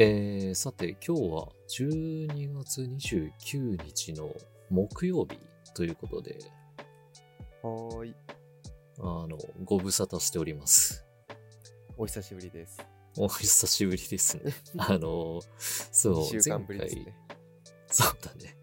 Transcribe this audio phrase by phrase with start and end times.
[0.00, 4.32] えー、さて、今日は12月29日の
[4.70, 5.40] 木曜日
[5.74, 6.38] ということで、
[7.64, 8.14] はーい。
[9.00, 11.04] あの、ご無沙汰しております。
[11.96, 12.78] お久しぶりです。
[13.16, 14.54] お久しぶりですね。
[14.78, 17.16] あの、そう、2週間ぶりですね。
[17.88, 18.56] そうだね。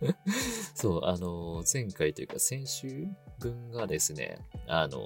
[0.74, 3.06] そう、あの、前回というか先週
[3.38, 4.98] 分がですね、あの、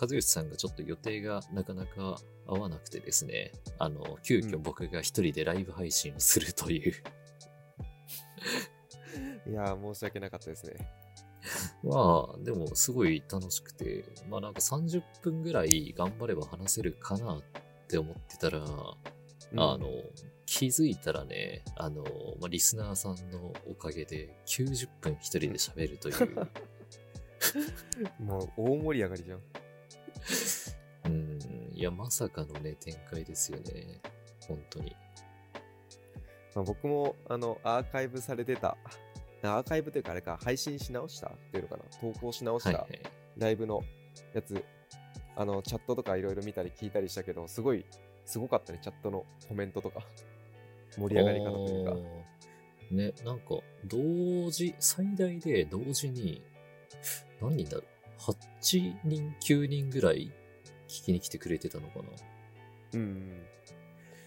[0.00, 4.62] 和義さんがちょっと予定がなかなか合わなくてですね、あの、急遽うん。
[4.62, 6.92] 僕が一人でライブ配信をするという、
[9.50, 10.74] いやー、申し訳なかったですね。
[11.84, 17.42] まあ、でもすごい楽しくて、まあなんか30分ぐらい頑張れば話せるかなっ
[17.88, 19.60] て思ってたら、うん。
[19.60, 19.88] あの、
[20.46, 22.04] 気づいたらね、あの、
[22.40, 26.14] まあ、リスナーさんのおかげで90分一人で喋るという、
[28.18, 29.40] もう大盛り上がりじゃん。
[31.04, 31.38] うん、
[31.72, 34.00] いや、まさかのね、展開ですよね。
[34.48, 34.96] 本当に。
[36.54, 38.76] まあ、僕も、あの、アーカイブされてた、
[39.42, 43.02] アーカイブというかあれか、配信し直したっていうのかな、投稿し直したはいはい。
[43.36, 43.82] ライブの
[44.32, 44.64] やつ、
[45.36, 47.84] あの、チャットとかいろいろ見たり聞いたりしたけど、すごい、
[48.24, 50.00] すごかったね、チャットのコメントとか。
[50.96, 51.96] 盛り上がり方というか。
[52.90, 56.40] ね、なんか、同時、最大で同時に、
[57.40, 57.84] 何人だろ
[58.28, 60.32] う ?8 人、9人ぐらい
[60.88, 62.04] 聞きに来てくれてたのかな？
[62.94, 63.46] うんうん。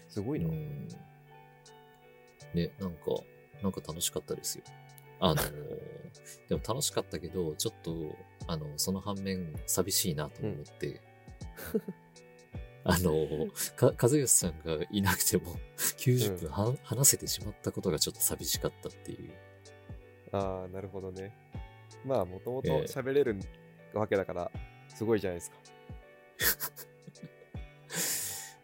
[0.08, 0.48] すごいな。
[0.48, 0.88] うん
[2.54, 2.98] ね、なんか、
[3.62, 4.64] なんか楽しかったですよ。
[5.20, 5.42] あの、
[6.48, 11.00] でも楽しかったけど、ちょっと、あの、その反面、寂しいなと思って、
[12.84, 19.30] あの、か、和義さんがいなくても、90分は、話せてしまったことがちょっと寂しかったっていう。
[20.32, 21.34] ああ、なるほどね。
[22.04, 23.36] まあ、もともとええ喋れる
[23.94, 24.50] わけだから、
[24.94, 25.56] すごいじゃないですか。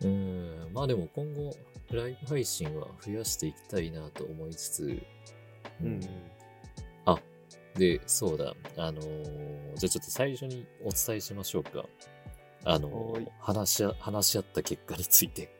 [0.06, 1.56] うん、まあでも今後、
[1.90, 5.02] ライブ配信は増やしていきたいなと思いつつ、
[5.82, 6.00] うん、
[7.76, 11.84] で、そうだ、あのーじゃあちょっと最初にお伝えしましょうか。
[12.64, 15.50] あのー話し合、話し合った結果について。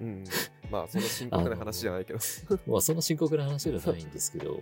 [0.00, 0.06] うん。
[0.08, 0.24] うん、
[0.70, 2.18] まあ、その深刻な話じゃないけど。
[2.66, 4.58] まあ、そんな深刻な話ではないんですけど、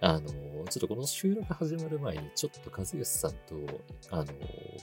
[0.00, 3.54] あのーちょっとこの収録始まる前に、ちょっと和義さんと、
[4.10, 4.30] あのー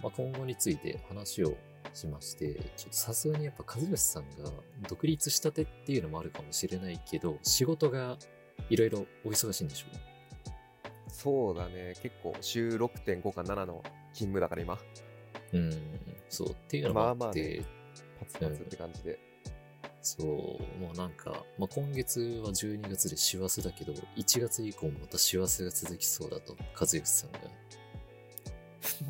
[0.02, 1.58] まあ、今後について話を
[1.94, 4.50] しまして、ちょっとさすがにやっぱ和義さんが
[4.88, 8.18] 独立したてっていうのもあるかもしれないけど、仕事が
[8.70, 9.88] いろいろお忙しいんでしょ
[11.10, 11.94] そうだね。
[12.02, 14.80] 結構、週6.5か7の勤務だから今、
[15.52, 15.72] うん、
[16.30, 17.66] そう、っていうのもあって、まあまあね。
[18.20, 19.33] パツパツって感じで。
[20.04, 20.28] そう、
[20.82, 27.40] もうなんか、まあ、今月は12月で師走だけど、1月以降もまた師走が続きそうだと、和義さんが。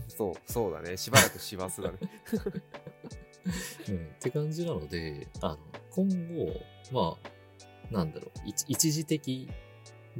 [0.07, 0.95] そう、そうだね。
[0.95, 1.97] しばらく師走だね。
[3.89, 5.57] うん、って感じなので、あの、
[5.89, 6.61] 今後、
[6.91, 7.17] ま
[7.91, 9.49] あ、なんだろう、一一時的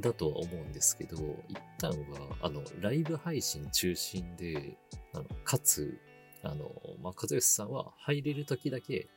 [0.00, 1.16] だとは思うんですけど、
[1.48, 4.76] 一旦は、あの、ライブ配信中心で、
[5.12, 6.00] あの、かつ、
[6.42, 9.08] あの、まあ、和義さんは入れる時だけ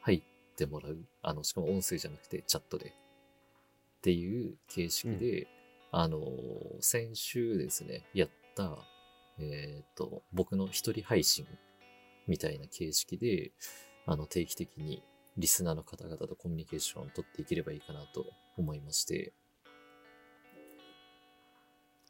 [0.00, 0.22] 入っ
[0.54, 0.98] てもらう。
[1.22, 2.90] あの、しかも音声じゃなくてチャットで。
[2.90, 5.46] っていう形式で、
[5.92, 6.20] あの、
[6.80, 8.78] 先週ですね、やった、
[9.38, 11.46] えっ、と、僕の一人配信
[12.26, 13.52] みたいな形式で、
[14.06, 15.02] あの、定期的に
[15.36, 18.26] リスナーの方々とコミュニケーションを取っていければいいかなと
[18.56, 19.32] 思いまして。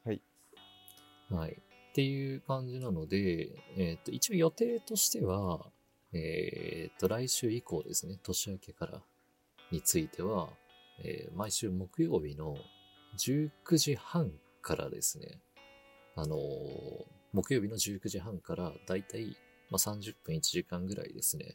[0.04, 0.22] はい。
[1.28, 1.52] はい。
[1.52, 5.70] っていう感じなので、えっ、と、一応予定としては、
[6.12, 9.02] えっ、と、来週以降ですね、年明けから
[9.70, 10.50] については、
[11.02, 12.56] えー毎週木曜日の
[13.18, 15.40] 19時半からですね、
[16.16, 16.40] あのー
[17.32, 19.36] 木曜日の19時半からだいたい、
[19.70, 21.54] まあ、30分1時間ぐらいですね、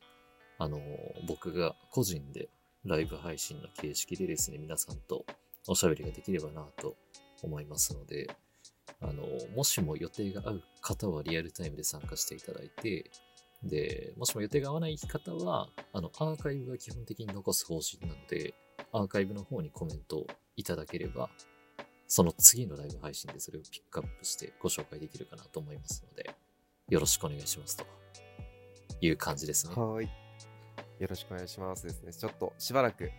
[0.58, 0.80] あの
[1.28, 2.50] 僕が個人で
[2.84, 5.26] ライブ配信の形式でですね、皆さんと
[5.68, 6.96] おしゃべりができればなと
[7.44, 8.28] 思いますので、
[9.02, 9.24] あの
[9.56, 13.12] もしも予定が合う方はリアルタイムで参加していただいて、
[13.64, 18.54] で、もしも予定が合わない方は、あの、アーカイブは基本的に残す方針なので、
[18.92, 21.30] アーカイブの方にコメントをいただければ、
[22.08, 26.30] その次のライブ配信でそれをピックアップしてご紹介できるかなと思いますので、
[26.90, 27.86] よろしくお願いしますと
[29.02, 29.74] いう感じですね。
[29.76, 30.10] はーい。
[31.00, 32.14] よろしくお願いしますですね。
[32.14, 33.12] ちょっとしばらく。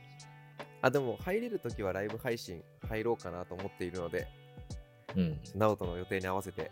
[0.81, 4.27] あ、でも入れるときはライブ配信入ろうかなと思っているので、
[5.17, 5.41] うん。
[5.55, 6.71] ナオトの予定に合わせて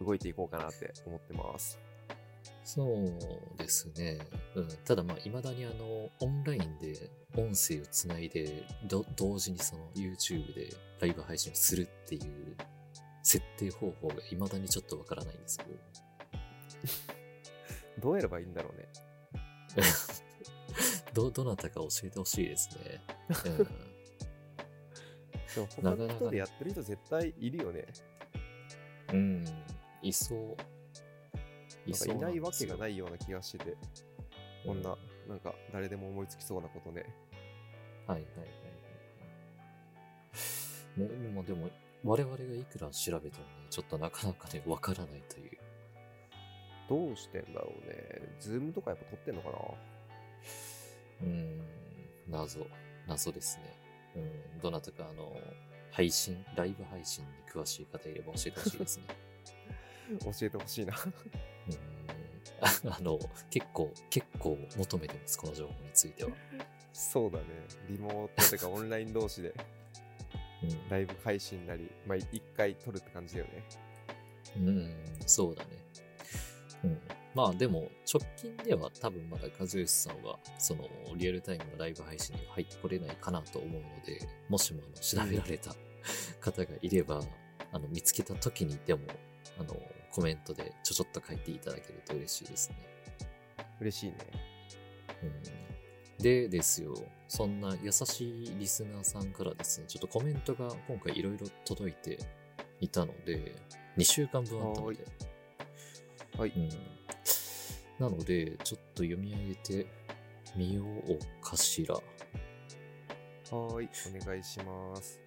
[0.00, 1.78] 動いていこうかなって思ってます。
[2.68, 4.18] そうですね。
[4.54, 4.68] うん。
[4.84, 10.68] ただまあ、未だにあの、オンラインで音声をつないで、ど同時にその YouTube で
[11.00, 12.56] ライブ配信をするっていう
[13.22, 15.70] 設定方法が未だにちょっとわからないんですけど。
[18.00, 18.88] どうやればいいんだろうね。
[21.14, 23.02] ど、どなたか教えてほしいですね。
[25.54, 27.86] でも他のなかなか人でやってる人絶対いるよね。
[29.14, 29.16] うん。
[29.16, 29.44] うん。
[30.02, 30.77] いそう。
[31.90, 33.76] いないわけがいないような気がしてて、
[34.64, 34.96] こんな、
[35.28, 37.04] なんか誰でも思いつきそうなことね。
[38.06, 38.46] はいはいはい
[41.00, 41.18] はい。
[41.22, 41.70] ね、まあでも、
[42.04, 45.58] 我々がいくら調べてもね、ちょっとなかなかね、わからないという。
[46.88, 48.36] どうしてんだろうね。
[48.40, 49.58] ズームとかやっぱ撮ってんのかな？
[51.22, 51.62] うーん、
[52.28, 52.66] 謎、
[53.06, 53.76] 謎ですね。
[54.16, 54.20] う
[54.56, 55.36] ん、どなたかあの、
[55.90, 59.04] 配信、ライブ配信に詳しい方いれば教えてほしいですね。
[60.20, 60.94] 教えてほしいな。
[62.60, 62.66] あ
[62.98, 63.18] あの、
[63.50, 66.30] 結構、結構求めてます、この情報については。
[66.92, 67.44] そうだね。
[67.88, 69.54] リモートてかオンライン同士で
[70.64, 73.64] うんライブ配信なり、まあ一回撮るって感じだよね。
[74.56, 74.94] うん、
[75.26, 75.70] そうだね。
[76.84, 77.00] うん。
[77.34, 85.74] まあでも、直近では多分まだ和義さんは、その、リアルタイムのライブ配信には入ってこれないかなと思うので、もしもあの調べられた
[86.40, 87.20] 方がいれば、
[87.70, 89.02] あの、見つけた時にでも、
[89.58, 89.76] あの、
[90.12, 92.76] コメントでちょちょっと書いていただけると嬉しいですね。
[93.80, 94.16] 嬉しいね。
[95.22, 96.94] うん、でですよ、
[97.28, 102.18] そんな優しいリスナーさんからですね、ちょっとコメントが今回いろいろ届いて
[102.80, 103.56] いたので、
[103.96, 105.04] 2週間分あったので、
[106.38, 106.50] はい。
[106.50, 106.68] うん。
[107.98, 109.86] なので、ちょっと読み上げて
[110.56, 111.94] みようかしら。
[111.94, 112.04] はい。
[113.50, 115.20] お願いします。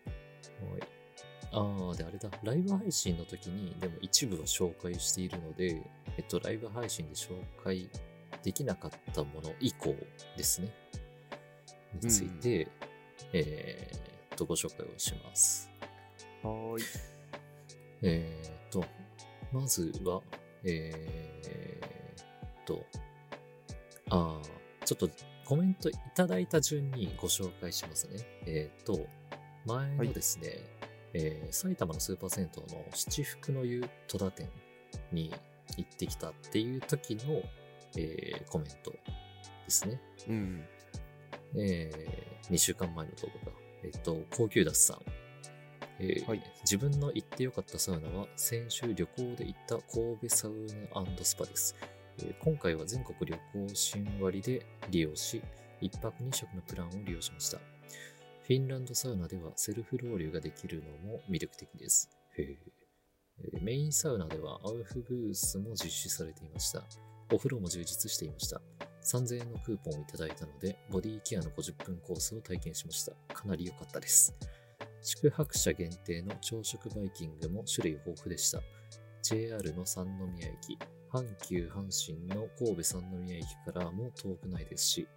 [0.78, 1.00] い。
[1.53, 2.30] ああ、で、あれだ。
[2.44, 5.81] ライブ配信の時に、でも一部は紹介しているので、
[6.18, 7.89] えっと、ライブ配信で紹介
[8.44, 9.95] できなかったもの以降
[10.38, 10.74] ですね。
[11.94, 12.68] について、
[13.33, 15.69] えーっと、ご紹介をします。
[16.42, 16.83] はーい。
[18.04, 18.86] えーっと、
[19.51, 20.21] まずは、
[20.63, 22.86] えーっと、
[24.09, 25.09] ああ、ちょっと
[25.45, 28.19] コメントいただいた順にご紹介しますね。
[28.45, 29.06] えーっと、
[29.65, 30.59] 前のですね、
[31.13, 34.50] えー埼玉のスーパー銭湯の七福の湯戸田店
[35.12, 35.34] に
[35.78, 37.42] 行ってきたっていう時の、
[37.98, 38.98] えーコメントで
[39.69, 40.00] すね。
[40.28, 40.63] うん。
[41.58, 41.92] え
[42.50, 45.00] 2週間前の動画が、えっと、高級ダスさん。
[46.00, 50.54] えーはい自分の行ってよかったサウナは先週旅行で行った神戸サウ
[50.96, 51.75] ナスパです、
[52.19, 55.42] えー今回は全国旅行新割で利用し、
[55.80, 57.70] 一泊二食のプランを利用しました。
[58.44, 62.10] フィンランドサウナではセルフロウリュができるのも魅力的です。
[63.62, 66.84] メインサウナではアウフブースも実施されていました。
[67.32, 68.60] お風呂も充実していました。
[69.04, 73.14] 3000円のクーポンをいただいたので、ボディケアの50分コースを体験しました。
[73.34, 74.36] かなり良かったです。
[75.04, 78.60] 宿泊者限定の朝食バイキングも種類豊富でした。
[79.22, 80.80] JR の三宮駅、
[81.14, 85.08] 阪急阪神の神戸三宮駅からも遠くないですし、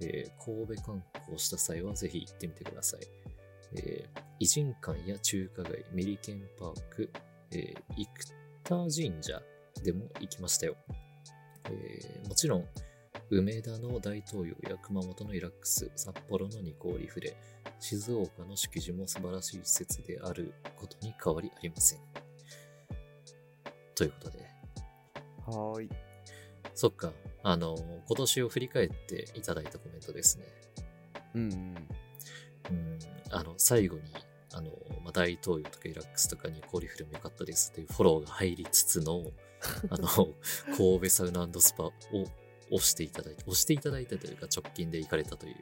[0.00, 3.00] えー神戸観光した際はぜひ行ってみてください。
[3.76, 7.10] えー偉人館や中華街、メリケンパーク、
[7.52, 8.06] えー生
[8.64, 9.40] 田神社
[9.82, 10.76] でも行きましたよ。
[11.70, 12.68] えーもちろん、
[13.30, 17.36] 梅田の大東洋や熊本のイラックス、札幌のニコーリフレ、
[17.80, 22.00] 静岡の敷地も素晴らしい施設であることに変わりありません。
[23.94, 24.38] ということで、
[25.46, 26.05] はーい。
[26.76, 27.10] そっか、
[27.42, 27.74] あの、
[28.06, 30.44] 今年を振り返っていただいたコメントですね。
[31.34, 31.88] うんうん。
[32.70, 32.98] うん、
[33.30, 34.02] あの、最後に、
[34.52, 34.70] あの、
[35.02, 39.32] まあ、大東洋とかイラックスとかにコーリフレも良かったですというフォローが入りつつの、
[39.88, 40.06] あの、
[40.76, 41.92] 神戸サウナスパを
[42.70, 45.56] 押していただいて、押していただいたというか直近で行かれたという。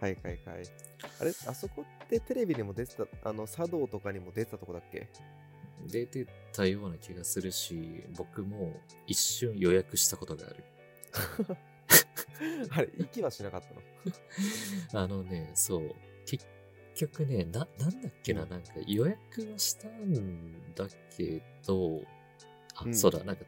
[0.00, 0.64] はいはいはい。
[1.20, 5.08] あれあそこってテレビにも出てた、あの、茶道とかにも出てたとこだっけ？
[5.88, 10.64] 出てたような気がするし、僕も一瞬予約したことがある。
[12.70, 13.82] あれ、息はしなかったの？
[15.04, 15.94] あのね、そう。
[16.26, 16.46] 結
[16.94, 20.86] 局ね、な、なんだっけな、うんなんか予約はしたんだ
[21.16, 22.02] けど、
[22.74, 23.44] あ、うんそうだ、なんか、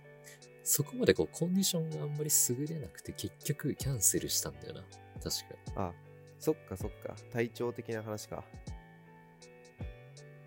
[0.63, 4.83] そこまでこう、コンディションがあんまり優れなくて、結局キャンセルしたんだよな。
[5.23, 5.89] 確か。
[5.89, 5.95] あ、
[6.39, 7.15] そっかそっか。
[7.33, 8.45] 体調的な話か。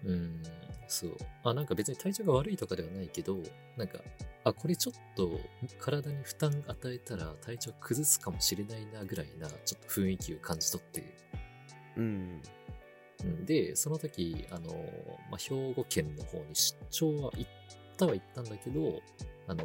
[0.04, 0.42] うん、
[0.90, 1.16] そう。
[1.44, 3.38] あ、なんか別に体調が悪いとかではないけど、
[3.78, 4.00] なんか、
[4.44, 5.40] あ、これちょっと
[5.80, 11.04] 体に負担与えたら体調崩すかもしれないなぐらいな、ちょっと雰囲気を感じ取って、
[11.96, 12.42] うん。
[13.24, 14.72] うんで、その時、あの、
[15.30, 17.52] まあ、兵庫県の方に出張は行っ
[17.98, 19.02] たは行ったんだけど、
[19.48, 19.64] あの、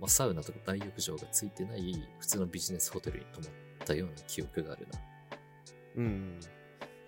[0.00, 3.50] まあ、サウナとか大浴場がついてない普通のビジネスホテルに泊まっ
[3.86, 5.00] たような記憶があるな。
[5.96, 6.40] うん。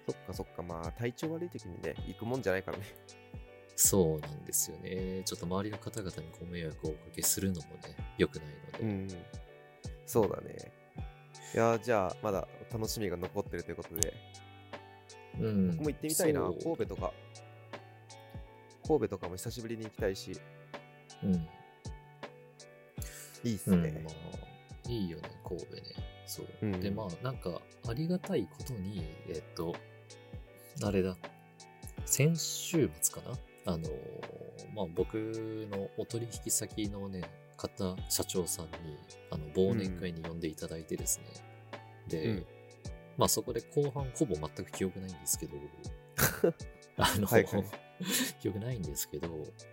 [0.06, 0.62] そっかそっか。
[0.62, 2.84] まあ、体調悪い時にね、行くもんじゃないからね。
[3.76, 5.22] そうなんですよね。
[5.24, 8.84] ちょっと周りの方々にご迷惑をおかけするのもね、良くないので。
[8.84, 9.08] うん。
[10.06, 10.72] そうだね。
[11.54, 14.12] いやーじゃあまだ楽しみが残ってるということで
[15.38, 15.70] うん。
[15.70, 17.12] 僕も行ってみたいな神戸とか
[18.86, 20.32] 神戸とかも久しぶりに行きたいし
[21.22, 21.34] うん。
[23.44, 25.82] いいっすうん、ねま、あ、いいよね、神戸ね。
[26.26, 26.46] そう。
[26.62, 29.74] うんで、まあ、なんか、ありがたいことに、えっと、
[30.82, 31.14] あれだ、
[32.06, 33.88] 先週末かなあのー、
[34.74, 35.14] まあ、僕
[35.70, 37.22] のお取引先のね、
[37.56, 38.72] 方、社長さんに、
[39.30, 41.24] あの、忘年会に呼んでいただいてですね。
[42.08, 42.46] で、うん
[43.16, 45.56] まあ、そこで後半、ほぼ全く記憶ないんですけど、
[46.96, 47.64] あの、はいはい
[48.40, 49.28] 記憶ないんですけど、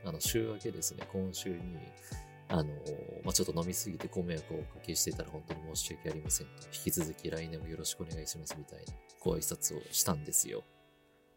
[0.05, 1.77] あの、週明けですね、今週に、
[2.47, 2.73] あの、
[3.23, 6.53] まあ、ちょっと飲みすぎてご迷惑をおかけしていたら本当に申し訳ありませんと。
[6.67, 10.63] 引き続き来年もよろしくお願いしますみたいなご挨拶をしたんですよ。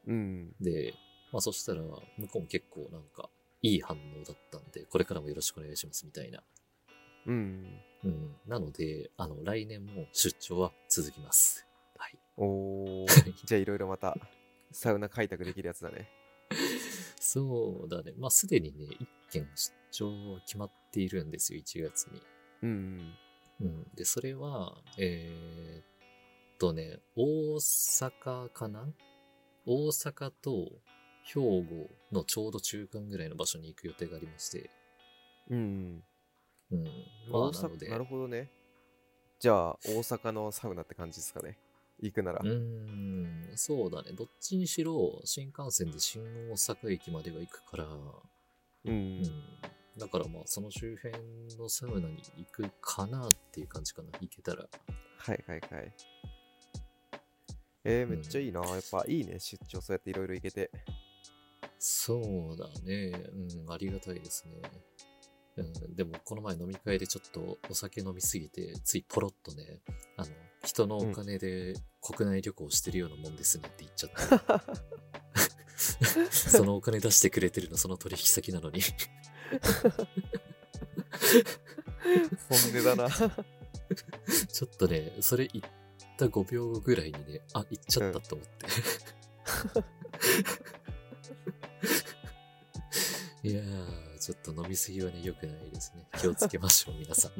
[0.07, 0.93] うんで、
[1.35, 1.99] まあそしたら、向
[2.29, 3.29] こうも結構なんか、
[3.61, 6.45] いい反応だったんで、これからもよろしくお願いしますみたいな。
[7.27, 7.67] うん
[8.05, 8.37] うん。
[8.47, 11.67] なので、あの、来年も出張は続きます。
[11.97, 12.19] はい。
[12.37, 14.17] おーじゃあいろいろまた
[14.71, 16.09] サウナ開拓できるやつだね
[17.19, 18.13] そうだね。
[18.17, 22.23] まあすでにね、一件出張決まっているんですよ、1月に。
[22.63, 23.15] うん
[23.61, 23.87] うん。
[23.97, 28.87] で、それは、えーっとね、大阪かな？
[29.67, 30.71] 大阪と
[31.25, 34.71] 兵庫のちょうど中間ぐらいの場所に行く予定がありまして。
[35.51, 36.03] うん
[36.71, 36.85] うん。
[37.31, 37.87] まあ、大なので。
[37.87, 38.51] 阪、なるほどね。
[39.41, 41.59] じゃあ大阪のサウナって感じですかね。
[42.01, 42.41] 行くなら。
[42.43, 44.13] うーん、そうだね。
[44.13, 49.23] どっちにしろ、新幹線で新大阪駅までは行くから、うん、うん。
[49.97, 51.15] だからまあ、その周辺
[51.57, 54.11] のサウナに行くかなっていう感じかな。
[54.21, 54.67] 行けたら。
[55.19, 55.93] はいはいはい。
[57.85, 59.39] えー、めっちゃいいな、やっぱいいね。
[59.39, 60.71] 出張そうやっていろいろ行けて
[61.87, 63.13] そうだね。
[63.67, 64.55] うん、ありがたいですね。
[65.59, 69.83] うん、でも、この前飲み会でちょっとお酒飲みすぎて、ついポロッとね、
[70.17, 70.31] あの、
[70.65, 74.13] 人のお金で国内旅行してるようなもんですねって言っちゃっ
[74.49, 74.65] た。
[76.33, 78.81] そのお金出してくれてるの、その取引先なのに。
[82.49, 85.65] 本音だなちょっとね、それ言っ
[86.17, 89.95] た5秒後ぐらいにね、あ、言っちゃったと思って。
[94.25, 96.07] ちょっと飲みすぎはね、良くないですね。
[96.19, 97.37] 気をつけましょう、 皆さんも。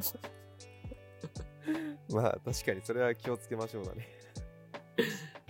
[2.21, 4.07] まあ確かにそれは気をつけましょうだね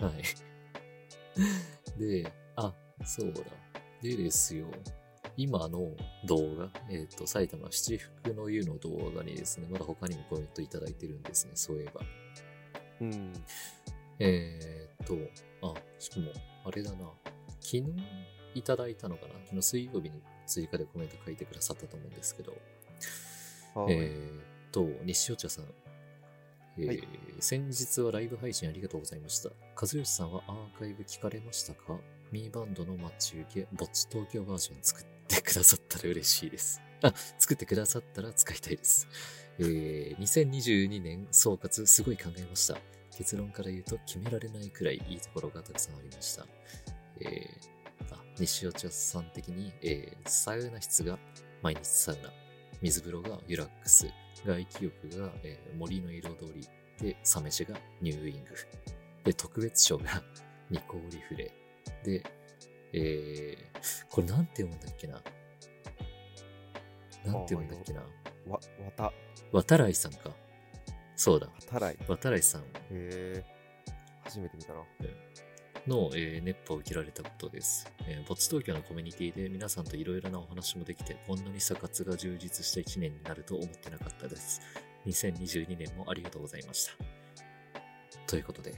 [0.00, 0.10] は
[1.98, 2.00] い。
[2.00, 2.74] で、あ、
[3.04, 3.42] そうだ。
[4.00, 4.66] でですよ。
[5.36, 12.00] 今の動画、えっ、と、埼玉七福の湯の動画にですね、まだ他にもコメントいただいてるんですね、そういえば。
[13.02, 13.34] うん
[14.20, 15.18] えーっと、
[15.68, 16.32] あ、しかも、
[16.64, 17.12] あれだな。
[17.60, 17.84] 昨日
[18.54, 19.34] いただいたのかな？
[19.44, 22.56] 昨日水曜日に追加でコメント書いてくださったと思うんですけど、
[23.74, 25.64] はいえーっと、西尾茶さん。
[26.78, 29.50] えーはい先日はライブ配信ありがとうございました。
[29.78, 31.98] 和義さんはアーカイブ聞かれましたか？
[32.32, 36.80] ミーバンドの待ち受け、ぼっち東京バージョン作ってくださったら嬉しいです。
[37.02, 39.06] あ、作ってくださったら使いたいです。
[39.58, 42.78] えー、2022年総括すごい考えました。
[43.14, 46.46] 結論から言うと決められないくらいいいところがたくさんありました。
[47.20, 47.75] えー、あ、
[48.38, 51.18] 西尾茶さん的に、えー、サウナ室が
[51.62, 52.30] 毎日サウナ、
[52.82, 54.06] 水風呂がユラックス、
[54.44, 56.68] 外気浴が、えー森の彩り、
[57.00, 58.50] で、サメシがニューウィング、
[59.24, 60.22] で、特別賞が
[60.70, 61.52] ニコーリフレ、
[62.04, 62.22] で、
[62.92, 65.14] えー、これなんて読むんだっけな。
[65.14, 65.22] なん
[67.46, 68.00] て読むんだっけな。
[68.46, 68.60] わわ
[68.96, 69.12] た。
[69.52, 70.30] 渡来さんか。
[71.16, 71.94] そうだ、たらい。
[71.94, 72.64] へ渡来さん。
[72.90, 73.44] え
[74.24, 74.80] 初めて見たな
[75.86, 77.90] の、えー熱波を受けられたことです。
[78.06, 84.60] えー、ボツ東京のコミュニティで皆さんといろいろなお話もできて、こんなにサ活が充実した1年になると思ってなかったです。
[85.06, 86.92] 2022年もありがとうございました。
[88.26, 88.74] ということで、い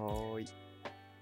[0.00, 0.46] はーい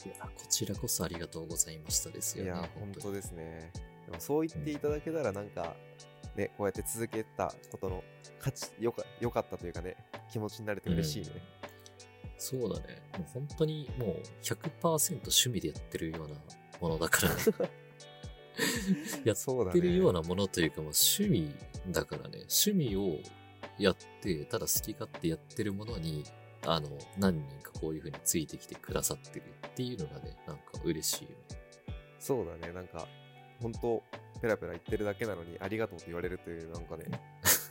[0.09, 2.51] や、こちらこそありがとうございましたですよね。
[2.51, 3.73] いや本に当ですね
[4.07, 5.75] でもそう言っていただけたらなんか
[6.37, 8.05] ねこうやって続けたことの
[8.39, 9.97] 価値よかよかったというかね
[10.31, 11.31] 気持ちになれて嬉しいね、
[12.39, 13.03] そうだね。
[13.19, 16.35] もう本当にもう100%趣味でやってるような
[16.81, 17.43] ものだからね。
[19.25, 21.55] やってるようねなものというかもう趣味
[21.91, 22.47] だからね。
[22.49, 23.19] 趣味を
[23.79, 26.25] やって、ただ好き勝手やってるものに、
[26.63, 26.89] あの、
[27.19, 31.65] 何人かこういう風についてきてくださってるっていうのがね、なんか嬉しいよね。
[32.25, 33.07] そうだねなんか
[33.61, 34.03] 本当
[34.41, 37.05] ペラペラ言ってるだけなのにありがとうと言われるというなんかね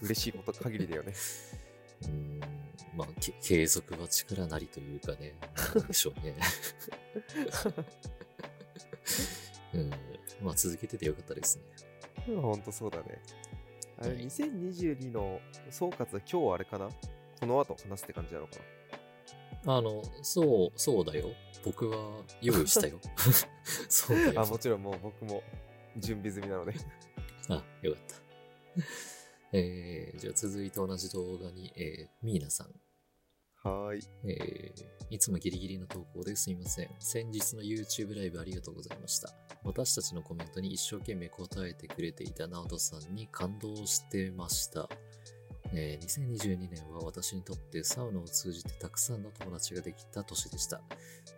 [0.03, 1.13] 嬉しいこと限りだよね
[2.05, 2.39] うーん、
[2.95, 5.35] まあ、け継続は力なりというかね、
[5.75, 6.35] なんでしょうね。
[9.73, 9.89] うん、
[10.41, 11.63] まあ続けててよかったですね。
[12.41, 13.21] 本当そうだね
[14.00, 16.89] あれ、はい2022の総括は今日あれかな？
[17.39, 18.53] この後話すって感じなのか
[19.65, 21.29] あの、そう、そうだよ。
[21.63, 23.00] 僕は用意したよ。
[23.89, 24.33] そうだよ。
[24.33, 25.41] なあ、もちろんもう僕も
[25.97, 26.73] 準備済みなので。
[27.50, 28.15] あ、よかった。
[29.53, 32.67] えー、じゃあ続いて同じ動画に、えー、ミーナさん。
[33.63, 34.00] はい。
[34.25, 36.89] えーいつもギリギリの投稿ですいません。
[36.98, 39.29] 先日の YouTube ライブありがとうございました。
[39.63, 44.89] 私たちのコメントに一生懸命答えてくれていたナオトさんに感動してました。
[45.72, 50.82] えー2022年は私にとってサウナを通じてたくさんの友達ができた年でした。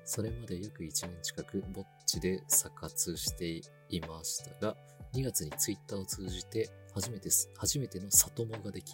[0.05, 4.77] それまで約1年近くぼっちでサ活していましたが、
[5.13, 8.93] 2月に Twitter を通じて初めて、初めての里友ができ、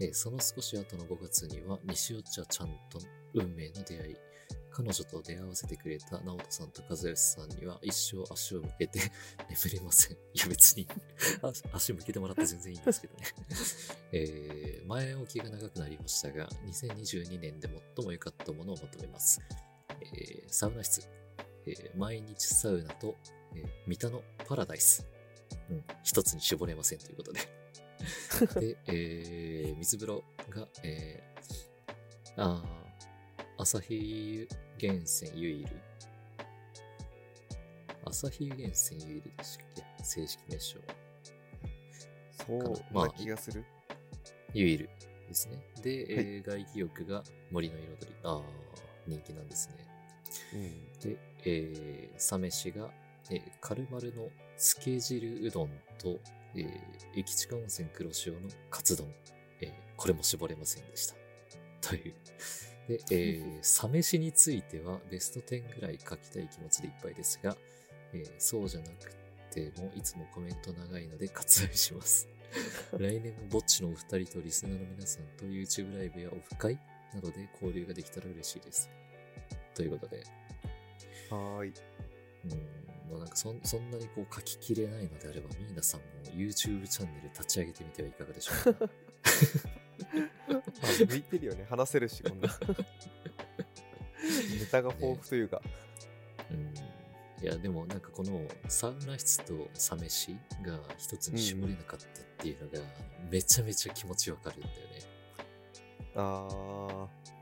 [0.00, 2.98] えその少し後の5月には西尾茶ちゃんと
[3.34, 4.16] 運命の出会い、
[4.70, 9.00] 彼女と出会わせてくれた直人さんと和義さんには一生足を向けて
[9.48, 10.16] 眠れません。
[10.16, 10.86] いや別に
[11.42, 13.24] 足足向けてもらって全然いいんですけどね。
[14.12, 19.40] えー前置きが長くなりましたが、2022年で最も良かったものをまとめます。
[20.00, 21.08] えーサウナ室、
[21.66, 23.16] えー毎日サウナと、
[23.54, 25.06] えー三田のパラダイス。
[25.70, 27.61] うん、一つに絞れませんということで。
[28.60, 34.46] で、えー水風呂が、えー、あー朝日
[34.80, 35.68] 源泉ユイル。
[38.04, 39.66] 朝日源泉ユイルでしたっ
[39.98, 40.78] け正式名称。
[42.46, 43.64] そうまあな気がする。
[44.52, 44.90] ユイル
[45.28, 45.64] ですね。
[45.82, 47.96] で、はいえー外気浴が森の彩り。
[48.24, 48.42] ああ、
[49.06, 49.86] 人気なんですね。
[50.54, 51.10] うん。
[51.10, 52.90] で、えー、サ飯が、
[53.30, 56.18] えー、カルマルのつけ汁うどんと、
[56.54, 58.40] えー、駅近温泉黒潮の
[58.70, 59.12] カツ丼。
[59.60, 61.14] えー、これも絞れませんでした。
[61.88, 62.14] という。
[62.88, 67.56] で、えー、 サ飯についてはベスト10ぐらい書きたい気持ちでいっぱいですが、
[68.12, 69.14] えーそうじゃなく
[69.50, 72.28] てもいつもコメント長いので割愛します。
[72.98, 76.78] 来年もぼっちのお二人とリスナーの皆さんと YouTube ライブやオフ会
[77.14, 78.90] などで交流ができたら嬉しいです。
[79.74, 80.22] ということで、
[81.30, 81.72] はーい。
[82.44, 88.84] うん、まあなんかそんそんなにこう書ききれないのであれば、ミーナさんも YouTube チャンネル立ち上げてみてはいかがでしょうか？
[88.84, 88.90] あ
[91.08, 91.66] 向いてるよね。
[91.68, 92.48] 話せるし、こんな。
[94.58, 95.62] ネタが豊富というか。
[96.50, 96.74] うん、
[97.42, 102.80] いや、でもなんかこのサウナ室とサ飯が一つに絞れなかったっていうのが、
[103.30, 104.76] めちゃめちゃ気持ちわかるんだよね。
[106.14, 107.41] あー。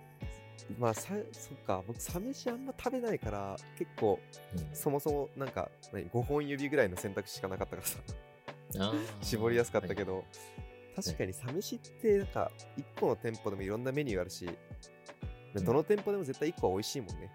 [0.78, 1.82] まあ、さそっか。
[1.86, 4.18] 僕、サ飯あんま食べないから、結構、
[4.54, 7.98] うん、そもそもなんか、何、5本指ぐらいの選択肢しかなかったからさ。
[9.22, 10.24] 絞りやすかったけはいど、
[10.94, 17.28] 確かにサ飯ってなんか1個の店舗でもいろんなメニューあるし、うんどの店舗でも絶対1個は美味しいもんね。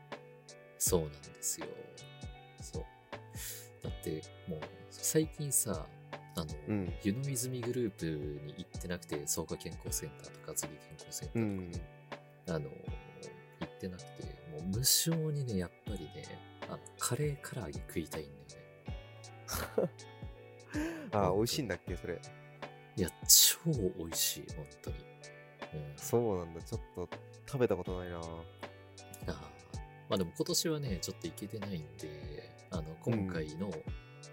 [0.77, 1.67] そうなんですよ。
[2.61, 2.83] そう。
[3.83, 5.85] だって、もう、最近さ、
[6.35, 6.93] あの、うん。
[7.03, 8.05] 湯の泉グループ
[8.45, 11.85] に行ってなくて、草加健康センターとか、厚木健康センターとかね、
[12.47, 12.69] あの、行
[13.75, 16.23] ってなくて、もう無性にね、やっぱりね、
[16.69, 19.91] あの、カレー唐揚げ食いたいんだよね。
[21.11, 22.19] ああ、美味しいんだっけ、それ。
[22.97, 24.97] いや、超美味しい、本当に。
[25.73, 25.97] うん。
[25.97, 26.61] そうなんだ。
[26.61, 27.09] ちょっと
[27.45, 28.17] 食べたことないな。
[28.17, 29.55] あー
[30.07, 33.71] まあでも今年はね、ちょっと行けてないんで、あの、今回の、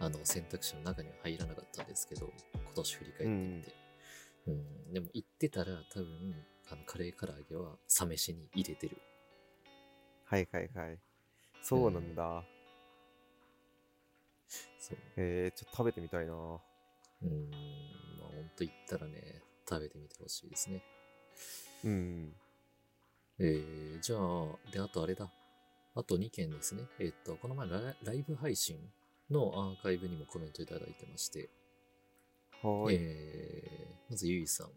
[0.01, 3.75] あの、選択肢の中には入らなかったんですけど、今年振り返ってみて。
[4.47, 6.35] うん、でも行ってたら多分、
[6.71, 8.99] あの、カレー唐揚げはサ飯に入れてる。
[10.33, 10.99] はいはいはい。
[11.63, 12.43] そうなんだ。
[14.81, 14.99] そう。
[15.19, 16.33] えー、ちょっと食べてみたいな。
[16.33, 20.83] うん、まあ本当行ったらね、食べてみてほしいですね。
[21.85, 22.33] うん。
[23.41, 25.31] えー、じゃあ、で、あとあれだ。
[25.95, 26.85] あと2件ですね。
[26.99, 28.79] えっと、この前ラライブ配信
[29.31, 31.51] のアーカイブにもコメントいただいてまして、
[32.63, 32.97] はーい。
[32.99, 34.69] えー、まずゆいさん。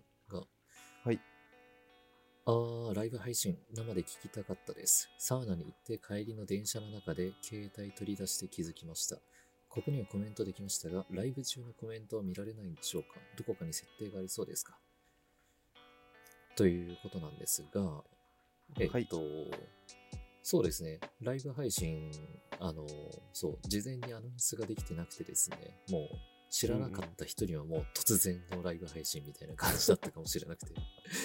[2.48, 5.10] あー、ライブ配信生で聞きたかったです。
[5.18, 9.16] サウナに行って帰りの電車の中で携帯取り出して気づきました。
[9.68, 13.20] ここにはコメントできましたが、ライブ中のコメントは見られないんでしょうか？
[13.36, 14.78] どこかに設定がありそうですか？
[16.56, 18.04] ということなんですが、
[18.80, 19.24] えっと、
[20.44, 22.12] そうですね、ライブ配信、
[22.60, 22.86] あの、
[23.34, 25.58] そう、事前にアナウンスができてなくてですね、
[25.90, 26.10] もう
[26.56, 30.74] 知らなかった人にはもう突然のライブ配信みたいな感じだったかもしれなくて、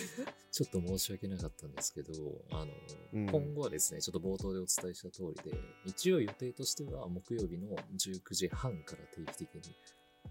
[0.50, 2.12] ちょっと申し訳なかったんですけど、
[2.50, 2.72] あの、
[3.12, 3.26] うん。
[3.30, 9.76] 今後はですね、ちょっと冒頭でお伝えした通りで、一応予定としては木曜日の19時半から定期的に、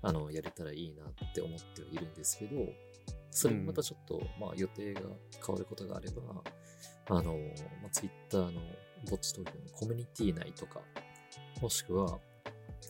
[0.01, 2.67] あの、やれたらいいなって思ってはいるんですけど、
[3.31, 6.43] それもまたちょっと、まあ予定が変わることがあれば、
[7.05, 7.38] あの、
[7.81, 8.51] まあ、Twitter の
[9.09, 10.81] ぼっち東京のコミュニティ内とか、
[11.62, 12.19] もしくは、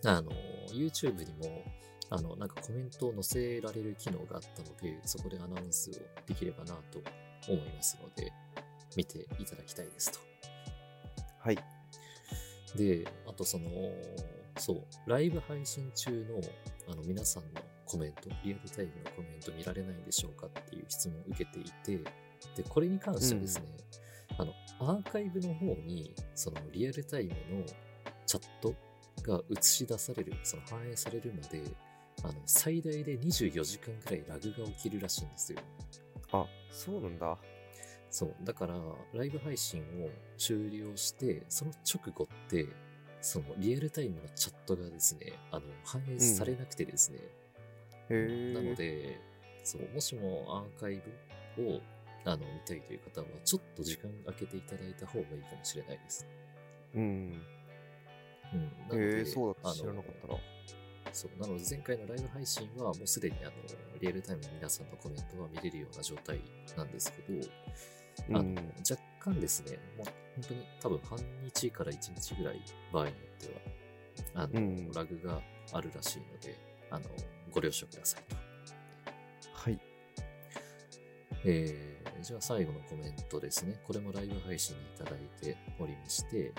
[0.05, 0.31] あの、
[0.71, 1.63] YouTube にも、
[2.09, 5.93] あの、なんかコメントを載せられる機能があったので、そこでアナウンスを
[6.25, 6.99] できればなと
[7.47, 8.31] 思いますので、
[8.95, 10.19] 見ていただきたいですと。
[11.39, 11.57] はい。
[12.75, 13.69] で、あとその、
[14.57, 16.41] そう、ライブ配信中の
[16.91, 21.97] あの皆さんのコメント、リアルタイムのコメント見られないんでしょうかっていう質問を受けていて、
[22.55, 23.65] で、これに関してはですね、
[24.37, 27.65] あの、アーカイブの方に、そのリアルタイムの
[28.25, 28.73] チャット
[29.21, 31.63] が映し出される、その反映されるまで、
[32.23, 35.59] あの、最大で24時間くらいラグが起きるらしいんですよ。
[36.31, 37.37] あ、そうなんだ。
[38.09, 38.35] そう。
[38.43, 38.75] だから、
[39.13, 42.67] ライブ配信を終了して、その直後って、
[43.21, 47.19] そのリアルタイムのチャットがですね、あの、反映されなくてですね、
[48.09, 48.53] へえ。
[48.53, 49.19] なので、
[49.63, 51.01] そう、もしもアーカイ
[51.55, 51.81] ブを、
[52.25, 56.25] あの、見たいという方は、ちょっと時間空けていただいた方がいいかもしれないです。
[56.95, 57.01] うん。
[58.53, 58.61] うん。
[58.87, 60.58] なのでへえ、そうだって知らなかったな。
[61.11, 61.41] そう。
[61.41, 63.51] なので、前回のライブ配信は、もうすでに、あの、
[63.99, 66.39] リアルタイムの皆さんのコメントは見れるような状態
[66.75, 67.47] なんですけど、
[68.29, 68.55] あの、うん
[68.89, 73.53] 若干ですね、もう本当に多分半日から1日ぐらい、場合によって
[74.33, 75.41] は、あの、うんラグが
[75.73, 76.57] あるらしいので、
[76.89, 77.05] あの、
[77.51, 78.35] ご了承くださいと。
[79.53, 79.79] はい。
[81.45, 83.79] えー、じゃあ最後のコメントですね。
[83.85, 86.53] これもライブ配信にいただいておりまして、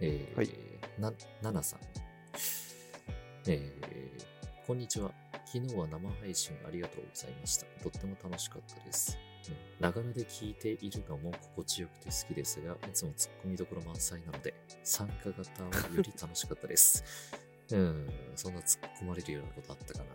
[0.00, 0.50] えーはい
[0.98, 2.05] な、ななさん。
[3.48, 5.12] えー、こんにちは。
[5.44, 7.66] 昨日は生配信ありがとうございました。
[7.80, 9.16] とっても楽しかったです。
[9.78, 17.04] ながらで聞いているのも心地よくて好きですが、いつも突っ込みどころ満載なので、参加型はより楽しかったです。
[17.70, 20.06] うん、そんな突っ込まれるようなことあったかな。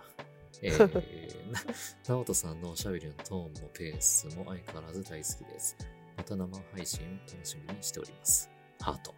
[0.64, 1.60] えー、 な
[2.06, 5.78] 直人さんのおしゃべりのトーンもペースも相変わらず大好きです。
[6.18, 8.50] また生配信を楽しみにしております。
[8.82, 9.16] ハート。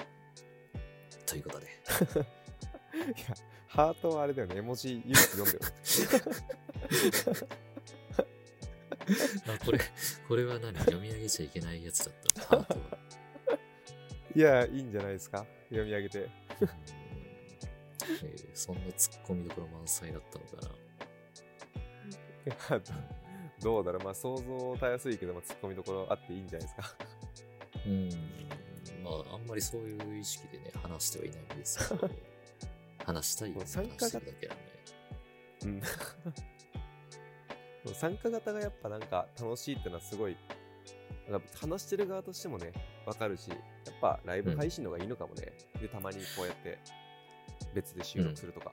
[1.25, 1.65] ということで。
[1.65, 3.35] いや、
[3.75, 4.57] ハートはあれだよね。
[4.57, 5.59] 絵文字唯一読んでる。
[9.47, 9.79] あ、これ、
[10.27, 10.77] これは何？
[10.77, 12.13] 読み上げちゃいけないやつだっ
[12.47, 12.99] たのハートは。
[14.35, 15.45] いや、いいんじゃないですか？
[15.69, 16.19] 読み上げて。
[16.19, 16.29] うん
[18.21, 20.57] えーそんな突っ込みどころ満載だったのか
[22.69, 22.81] な。
[23.63, 24.03] どうだろう。
[24.03, 26.95] まあ、想像たやすいけど、まあ、ツッコミどころあっていいんじゃないですか？
[27.87, 28.09] うん。
[29.03, 32.09] まあ、あんまりそういう意識でね、話してはいないんですけど、
[33.05, 34.63] 話したい参加型だけなんで。
[35.65, 35.81] うん。
[37.93, 40.37] 参加型がやっぱなんか楽しいってのはすごい、
[41.55, 42.71] 話してる側としてもね、
[43.05, 43.59] わかるし、やっ
[44.01, 45.53] ぱライブ配信の方がいいのかもね。
[45.79, 46.79] で、たまにこうやって
[47.73, 48.71] 別で収録するとか。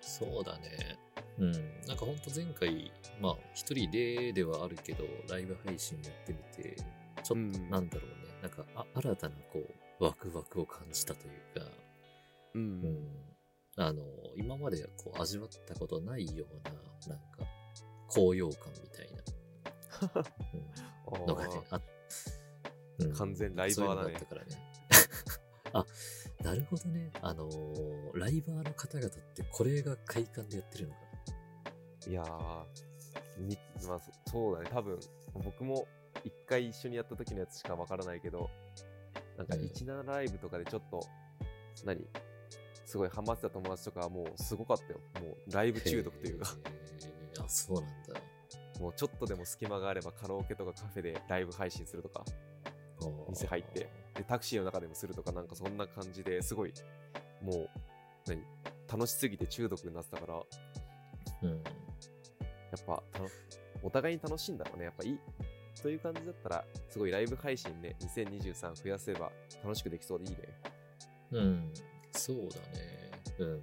[0.00, 0.98] そうだね。
[1.38, 1.52] うん。
[1.86, 6.84] なんかほんと前回、まあ、一人でではあるけど、ライブ配信やってみて、ちょ
[7.22, 8.30] っと、うんなんだろうね。
[8.42, 9.60] なんかあ、新たなこ
[10.00, 11.69] う、ワクワクを感じたというか、
[12.54, 12.58] う。
[12.58, 13.20] うんん。
[13.76, 14.02] あの、
[14.36, 17.46] 今までこう、味わったことないような、なんか、
[18.08, 19.22] 高揚感みたいな、
[21.20, 21.80] うん、のがね、あ
[22.98, 24.50] うん完全ライバーだねそういうからね。
[25.72, 25.86] あ、
[26.42, 27.10] なるほどね。
[27.22, 31.00] あのーライバーの方々ってこれが快感でやってるのか
[32.08, 32.66] いやー、
[33.38, 34.70] にまあ、そそうだね。
[34.70, 34.98] 多分、
[35.44, 35.86] 僕も
[36.24, 38.50] 一回一緒にやった時のやつしかわからないけど、
[39.36, 41.00] なんかうん17ライブとかでちょっと、
[41.84, 42.06] 何？
[42.90, 44.98] すごいハマってた友達とかはもうすごかったよ。
[45.24, 45.84] もうライブな。
[45.84, 46.56] 中毒というか、
[47.44, 48.20] あ、そうなんだ。
[48.80, 52.24] もうちょっとでも隙間があればカラオケとかカフェでライブ配信するとか、
[53.28, 56.72] 店入って、で、タクシーの中でもするとか、なんかそんな感じですごい、
[57.40, 57.68] もう、
[58.26, 58.42] 何？
[58.90, 60.42] 楽しすぎて中毒になってたから、や
[61.42, 61.60] うん。
[61.60, 61.62] っ
[62.84, 63.02] ぱ
[63.84, 64.86] お互いに楽しいんだろうね。
[64.86, 65.18] やっぱいい。
[65.80, 69.30] という感じだったら、すごいライブ配信ね、2023増やせば
[69.62, 70.38] 楽しくできそうでいいね。
[71.30, 71.72] うん。
[72.12, 73.10] そうだね。
[73.38, 73.62] うん。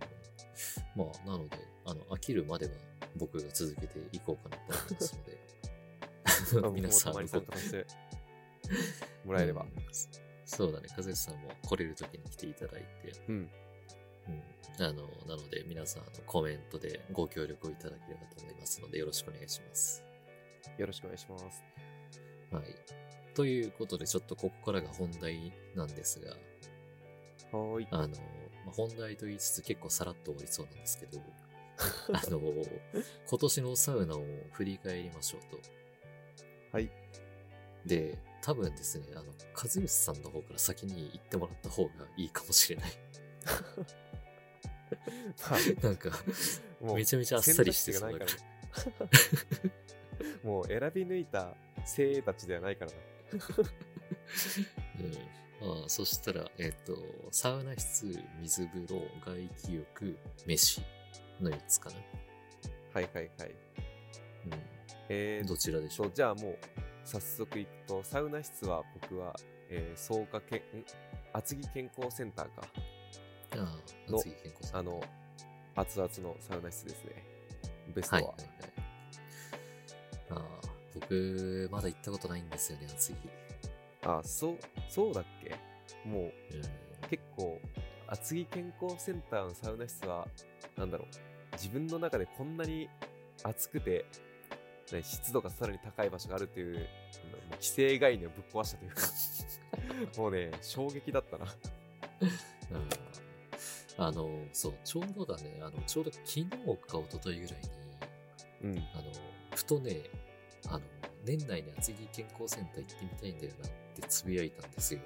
[0.96, 2.72] まあ、なので、あの、飽きるまでは
[3.16, 5.38] 僕が続けていこうかなと思いますので、
[6.74, 7.86] 皆さん僕もさせて
[9.26, 9.70] もらえればうん。
[10.46, 10.88] そうだね。
[10.98, 13.50] 和義さんも来れる時に来ていただいて、うん。
[14.28, 14.84] うん。
[14.84, 20.04] あの、なので皆さんコメントでご協力をいただければと思いますので、よろしくお願いします。
[20.78, 21.64] よろしくお願いします。
[22.52, 22.64] はい。
[23.34, 26.32] ということで、ちょっとここからが本題なんですが、
[27.52, 27.88] はーい。
[27.92, 28.16] あの、
[28.68, 31.22] まあ、本題と言いつつ結構さらっと終わりそうなんですけど、
[32.12, 32.42] あの、
[33.26, 35.58] 今年のサウナを振り返りましょうと。
[36.74, 36.92] はい。
[37.86, 42.92] で、多分ですね、あの、和義さんの方から先に行ってもらった方がいいかもしれない。
[45.82, 46.12] なんか、
[46.82, 48.32] めちゃめちゃあっさりして選そうからね。
[50.44, 52.98] もう選び抜いた精鋭たちではないからな。
[55.00, 55.47] うん。
[55.62, 56.96] ああそしたら、えっ、と、
[57.32, 60.82] サウナ室、水風呂、外気浴、飯
[61.42, 61.96] の4つかな。
[62.94, 63.50] はいはいはい。
[63.50, 63.54] う
[65.10, 65.48] えー、ん。
[65.48, 66.58] どちらでしょそううじゃあもう
[67.04, 69.36] 早速行くと、サウナ室は僕は、
[69.70, 70.62] えー、草加けん
[71.34, 72.68] 厚木健康センターか。
[73.54, 75.02] ああ、の次健康さんあの、
[75.76, 77.24] 熱々のサウナ室ですね。
[77.96, 78.22] ベストは。
[78.22, 80.42] はいはいはい。
[80.42, 83.18] ああ、僕、まだ行ったことないんですよね、次。
[84.08, 85.56] あ、そう、そうだっけ？
[86.08, 86.32] もう、うん。
[87.10, 87.60] 結構、
[88.08, 90.28] 厚木健康センターのサウナ室は、
[90.78, 91.08] なんだろう、
[91.54, 92.90] 自分の中でこんなに
[93.44, 94.06] 暑くて、
[94.92, 96.88] ね、湿度がさらに高い場所があるという
[97.52, 99.02] 規制概念をぶっ壊したというか、
[100.22, 101.46] もうね、衝撃だったな。
[102.72, 102.90] うん
[104.00, 106.58] あの、そう、ちょうどだね、あの、ちょうど昨日か
[107.00, 107.62] 一昨日ぐらい
[108.62, 108.78] に、うん。
[108.94, 109.12] あの、
[109.56, 110.04] ふとね、
[110.68, 110.82] あの、
[111.26, 115.02] 年内に厚木健康センター行ってみたいんだよなってつぶやいたんですよ。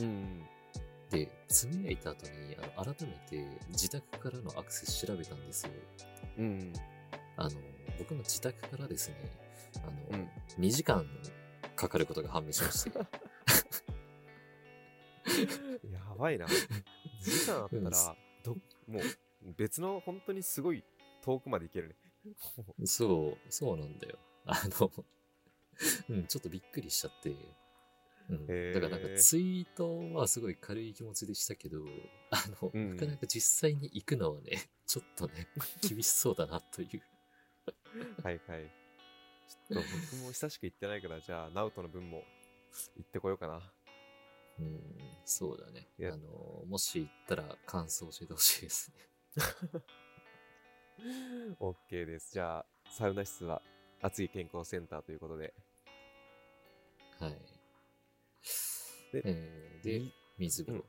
[0.00, 0.46] うん。
[1.10, 5.72] で、つぶやいた後に、あの、改めて自宅からのアクセス調べたんですよ。
[6.38, 6.72] うん。
[7.36, 7.50] あの、
[7.98, 9.16] 僕の自宅からですね、
[9.82, 11.06] あの、うん2時間
[11.76, 12.98] かかることが判明しまして。
[15.92, 16.46] やばいな。
[17.20, 18.54] 時間あったうんら、ど、
[18.88, 19.02] もう、
[19.56, 20.82] 別の本当にすごい
[21.22, 21.94] 遠くまで行けるね。
[22.84, 24.18] そう、そうなんだよ。
[24.46, 24.90] あの、
[26.08, 27.36] うん、ちょっとびっくりしちゃって。
[28.30, 31.78] うん、だからなんかツイートはすごい軽い気持ちでしたけど、
[32.30, 35.48] あの、うんなかなか実際に行くのはね、ちょっとね、
[35.88, 36.88] 厳しそうだなという。
[38.22, 38.70] はいはい。
[39.68, 42.22] ちょっと僕も久しく行ってないから、じゃあ、ナウトの分も
[42.96, 43.72] 行ってこようかな。
[44.58, 44.80] うん、
[45.24, 45.88] そうだね。
[46.12, 49.08] あの、もし行ったら感想教えてほしいですね。
[51.60, 52.32] OK です。
[52.32, 53.62] じゃあ、サウナ室は
[54.02, 55.54] 厚木健康センターということで。
[57.20, 57.57] はい。
[59.12, 60.84] でえーでみ、水風呂。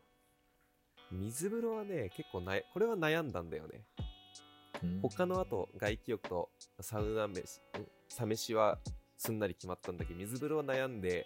[1.11, 3.83] 水風呂はね、結構なや、これは悩んだんだよね。
[4.83, 8.79] うん他の後、外気浴とサウナ飯、んサ飯は
[9.17, 11.25] すんなり決まったんだけど、水風呂は悩んで、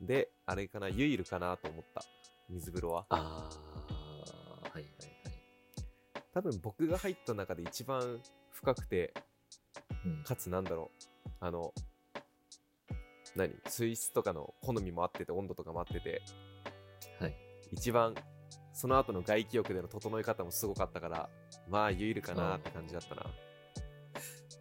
[0.00, 2.02] で、あれかな、ユイルかなと思った。
[2.48, 3.06] 水風呂は。
[3.10, 4.90] あー、はいはいはい。
[6.32, 8.20] 多分僕が入った中で一番
[8.52, 9.12] 深くて、
[10.04, 10.90] うん、かつなんだろ
[11.26, 11.74] う、あの、
[13.36, 13.54] 何？
[13.66, 16.22] 水質とかの好みも合ってて、温度とかも合ってて、
[17.20, 17.36] はい。
[17.72, 18.14] 一番、
[18.72, 21.30] その後の外気浴での整え方もすごかったから、
[21.68, 23.22] まあ、ユイルかなって感じだったな。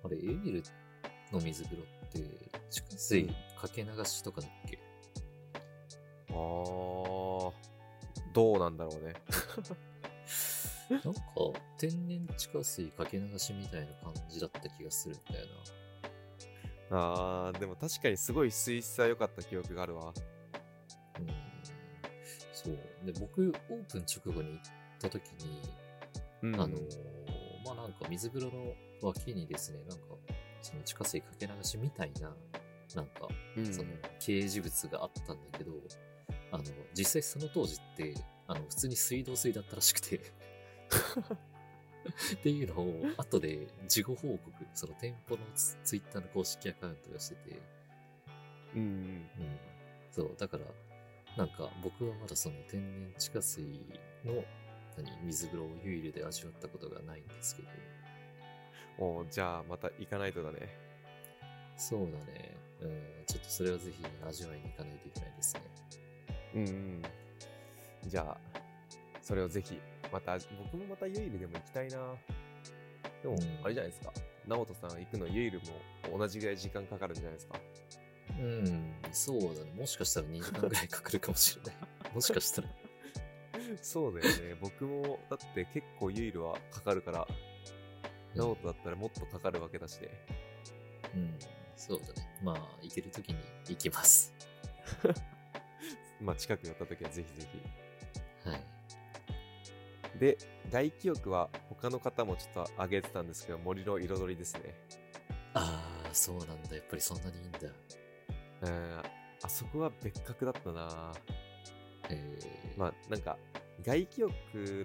[0.03, 0.09] あ。
[0.09, 0.63] れ、エビル
[1.31, 2.19] の水風呂って、
[2.69, 3.27] 地下水
[3.57, 4.79] かけ流しとかだっけ？
[6.29, 7.53] あー、
[8.33, 9.13] どうなんだろうね。
[10.89, 11.11] なんか、
[11.77, 15.45] 天然地下水かけ流しみたいな感じだった気がするんだよ
[16.91, 20.05] あー、でも確かにすごい水質は良かった記憶があるわ。
[20.05, 20.09] な。
[21.19, 21.27] うん。
[22.53, 23.05] そう。
[23.05, 24.61] で、僕、オープン直後に行っ
[24.99, 25.61] た時に、
[26.41, 26.79] うんあのー
[27.65, 30.03] まあ、なんか水風呂の脇にですね、なんか、
[30.61, 32.33] その地下水かけ流しみたいな、
[32.95, 35.71] なんか、うんその掲示物があったんだけど、
[36.51, 38.13] あの、実際その当時って、
[38.47, 40.19] あの、普通に水道水だったらしくて、
[42.35, 47.61] っていうのを、後で事後報告、その店舗のツツイッターの公式アカウントがしてて、
[48.75, 48.81] うん。
[48.81, 49.59] うん。
[50.11, 50.65] そう、だから、
[51.37, 53.63] なんか僕はまだその天然地下水
[54.25, 54.43] の、
[54.97, 57.69] 何、水風呂をユイルで味わったことがないんですけど、
[58.97, 60.67] おーじゃあまた行かないとだね。
[61.77, 62.57] そうだね。
[62.81, 65.61] うん、ちょっとそれはぜひ味わいに行かないといけないですね。
[66.55, 67.03] うんうん。
[68.05, 68.37] じゃあ、
[69.21, 69.79] それをぜひ、
[70.11, 70.37] また、
[70.71, 72.15] 僕もまたユイルでも行きたいな。
[73.21, 74.13] でもうん、あれじゃないですか。
[74.47, 75.59] 直人さん行くのユイル
[76.11, 77.59] も同じぐらい時間かかるんじゃないですか。
[78.39, 79.71] うん、そうだね。
[79.77, 81.75] もしかしたら2時間ぐらいかかるかもしれない。
[82.15, 82.69] もしかしたら。
[83.81, 84.55] そうだよね。
[84.61, 87.27] 僕も、だって結構ユイルはかかるから、
[88.35, 90.09] 直人だったらもっとかかるわけだしね。
[91.15, 91.39] うん、
[91.75, 92.13] そうだね。
[92.41, 94.33] まあ、行けるときに行きます。
[96.21, 97.57] まあ近く寄った時はぜひぜはい。
[97.57, 97.88] ひ。
[100.19, 100.37] で、
[100.69, 104.75] 外気浴は他の方もちょっと上げてたんですけど、森の彩りですね。
[105.53, 106.75] ああ、そうなんだ。
[106.75, 107.59] やっぱりそんなにいいんだ。
[108.61, 109.01] うん、
[109.43, 111.13] あそこは別格だったな。
[112.09, 113.37] えー、まあなんか
[113.83, 114.33] 外気浴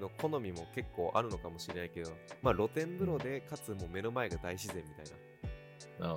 [0.01, 5.05] の好みも結構あるのかもしれないけどまあ露天風呂でかつもう目の前が大自然みたい
[6.01, 6.17] な。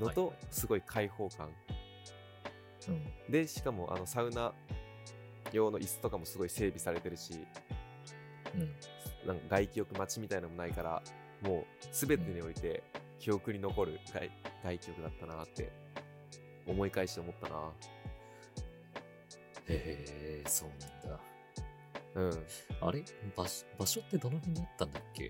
[0.00, 1.50] のとすごい開放感。
[2.88, 4.52] うん、でしかもあのサウナ
[5.52, 7.46] 用の椅子とかもすごい整備されてるし
[8.54, 8.74] うん。
[9.26, 11.02] なんか外気浴待ちみたいなのもないから
[11.42, 12.82] もう全てにおいて
[13.18, 14.30] 記憶に残る外
[14.64, 15.70] 外気浴だったなって
[16.66, 17.70] 思い返して思ったな
[19.68, 20.68] へえ、そう
[21.04, 21.20] なんだ。
[22.14, 22.46] うん
[22.80, 23.04] あれ？
[23.36, 25.28] 場所場所ってどの辺にあったんだっけ？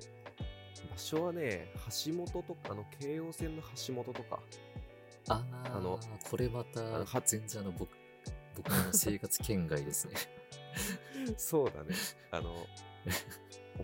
[0.91, 1.73] 場所はね
[2.07, 4.41] 橋本とかあの京王線の橋本とか
[5.29, 5.99] ああ、あの
[6.31, 7.91] これまあた全然あの僕、
[8.57, 10.15] 僕の生活圏外ですね。
[11.37, 11.95] そうだね。
[12.31, 12.67] あの、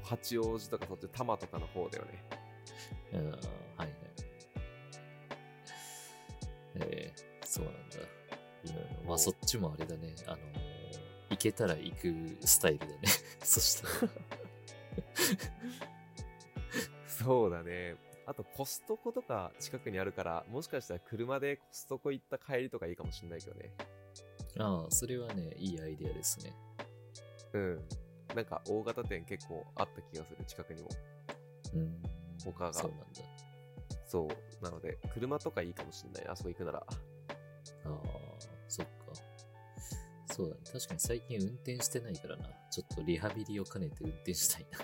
[0.02, 2.24] 八王子とかそっち多摩とかの方だよね。
[3.12, 3.40] うん、はい
[3.78, 3.90] はい。
[6.76, 7.80] えー、そうなんだ。
[9.00, 10.14] うん、まおあそっちもあれだね。
[10.26, 10.76] あのー
[11.30, 13.00] 行けたら行くスタイルだね。
[13.42, 14.12] そしたら。
[17.06, 17.96] そうだね。
[18.26, 23.72] あとコストコとか近くにあるから、もしかしたら車でコストコ行った帰りとかいいかもしれないけどね。
[24.58, 26.54] ああ、それはね、いいアイデアですね。
[27.52, 27.88] うん。
[28.36, 30.90] なんか大型店結構あった気がする、近くにも。
[31.74, 32.02] うん。
[32.44, 33.06] 他がそうなんだ。
[34.06, 34.64] そう。
[34.64, 36.28] なので、車とかいいかもしれない。
[36.28, 36.78] あそこ行くなら。
[36.78, 36.84] あ
[37.86, 37.92] あ、
[38.68, 38.92] そっか。
[40.34, 40.60] そうだね。
[40.70, 42.44] 確かに最近運転してないからな。
[42.70, 44.78] ちょっとリハビリを兼ねて運転したいな。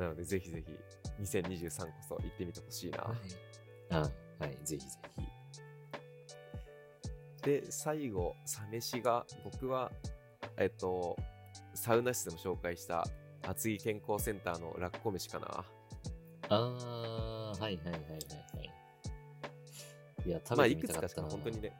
[0.00, 0.76] なので、ぜひぜひ、
[1.22, 2.98] 2023こそ行ってみてほしいな。
[3.02, 3.18] はい。
[3.90, 4.10] あ
[4.40, 4.58] あ、はい。
[4.64, 5.22] ぜひぜひ。
[7.42, 9.92] で、最後、サ飯が、僕は、
[10.60, 11.16] えっと、
[11.72, 13.06] サウナ室でも紹介した、
[13.48, 15.64] 厚木健康センターのラッコ飯かな？
[16.50, 18.70] ああ、はいはいはいはいはい。
[20.26, 21.22] いや、食まあ、べいくつかしか。
[21.22, 21.72] 本当にね、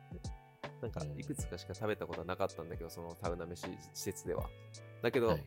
[0.80, 4.48] なんかうん、いくつかしか食べたことはなかったんだけど、そのサウナ飯施設では。
[5.02, 5.44] だけど、はい。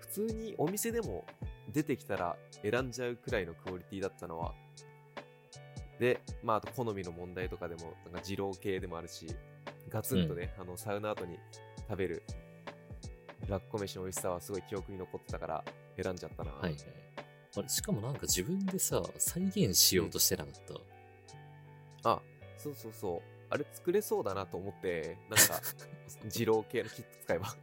[0.00, 1.24] 普通にお店でも
[1.72, 4.52] 出てきたら選んじゃうくらいのクオリティだったのは、
[5.98, 9.26] で、まあ、あと好みの問題とかでも、なんか二郎系でもあるし、
[9.88, 11.38] ガツンとね、あの、サウナ後に
[11.88, 12.22] 食べる
[13.48, 15.64] ラッコ飯の美味しさはすごい記憶に残ってたから
[16.00, 16.52] 選んじゃったな。
[16.52, 16.76] はいはい。
[17.56, 20.62] あれ、しかもなんか自分でさ、再現しようとしてなかっ
[22.02, 22.10] た？
[22.10, 22.22] あ、
[22.58, 23.20] そうそうそう。
[23.50, 25.60] あれ作れそうだなと思って、なんか、
[26.34, 27.54] 二郎系のキット使えば、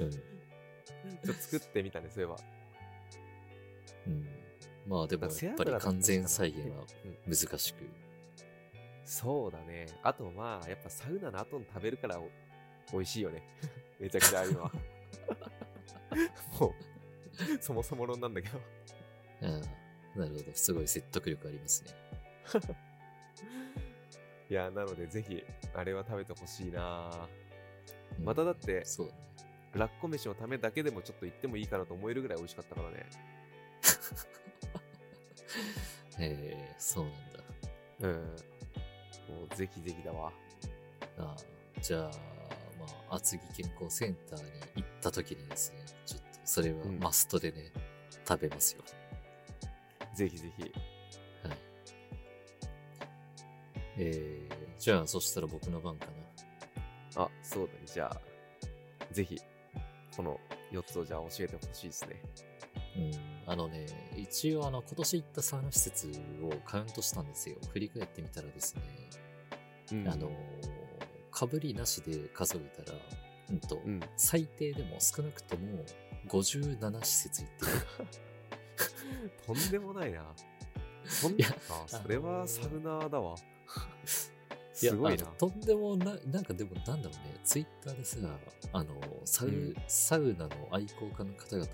[0.00, 0.10] うん。
[0.10, 2.36] ちょっと作ってみたね、そういえば。
[4.06, 4.28] うん。
[4.86, 6.86] まあでもやっぱり完全再現は
[7.26, 7.84] うん難しく。
[9.04, 9.86] そうだね。
[10.02, 12.30] あとまあ、やっぱサウナの後に食べるからお
[12.92, 13.42] 美味しいよね。
[13.98, 14.72] めちゃくちゃああいうのは。
[16.60, 16.74] もう、
[17.60, 18.60] そもそも論なんだけど。
[19.42, 19.60] うん。
[19.60, 20.52] なるほど。
[20.54, 21.90] すごい説得力ありますね。
[24.50, 27.28] いや、なのでぜひ、あれは食べてほしいな
[28.18, 29.28] うんまただってそうだね。
[29.74, 33.06] ラッコ飯のためだけでもちょっと行ってもいいかなと思えるぐらい美味しかったからね。
[36.18, 37.18] へえ、そうなんだ。
[38.00, 38.14] うん。
[39.34, 40.32] もうぜひぜひだわ。
[41.18, 42.10] ああじゃあ、
[43.10, 47.72] 厚木健康センターに行った時にですね、ちょっとそれはうんマストでね、
[48.26, 48.82] 食べますよ。
[50.14, 50.62] ぜひぜひ。
[50.62, 50.72] はい。
[53.98, 56.06] えー、じゃあ、そしたら僕の番か
[57.16, 57.22] な。
[57.24, 57.80] あ、そうだね。
[57.84, 58.20] じゃあ、
[59.12, 59.38] ぜひ、
[60.16, 60.38] この
[60.72, 62.22] 4つをじゃあ教えてほしいですね。
[62.96, 66.10] うん、あのね、一応あの、今年行ったサウナ施設
[66.42, 67.56] をカウントしたんですよ。
[67.72, 68.82] 振り返ってみたらですね、
[69.92, 70.30] うんあの、
[71.38, 72.98] かぶりなしで数えたら、
[73.50, 74.00] うんと、うん。
[74.16, 75.84] 最低でも少なくとも
[76.26, 77.72] 57施設行ってる。
[79.46, 80.34] とんでもないな。
[81.04, 83.36] そんいやあ、それはサウナーだわ。
[84.72, 85.26] すごいな。
[85.26, 88.18] とんでもな、なんかでもなんだろうね、ツイッターでさ、
[88.72, 91.68] あの、サウ、うんサウナの愛好家の方々を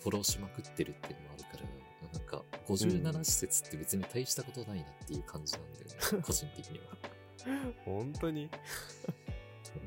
[0.00, 5.84] フォローしまくってるっていうのもあるから、なんか57施設って別に大したことないなっていう感じなんだよ
[6.18, 7.19] ね、 個人的には。
[7.84, 8.50] 本当に？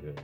[0.02, 0.14] うん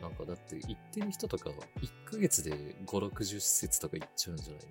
[0.00, 2.52] なんかだって行ってる人とか1ヶ月で
[2.84, 4.66] 5、60施設とか行っちゃうんじゃない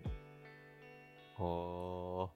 [1.40, 2.24] の？
[2.24, 2.34] はあ。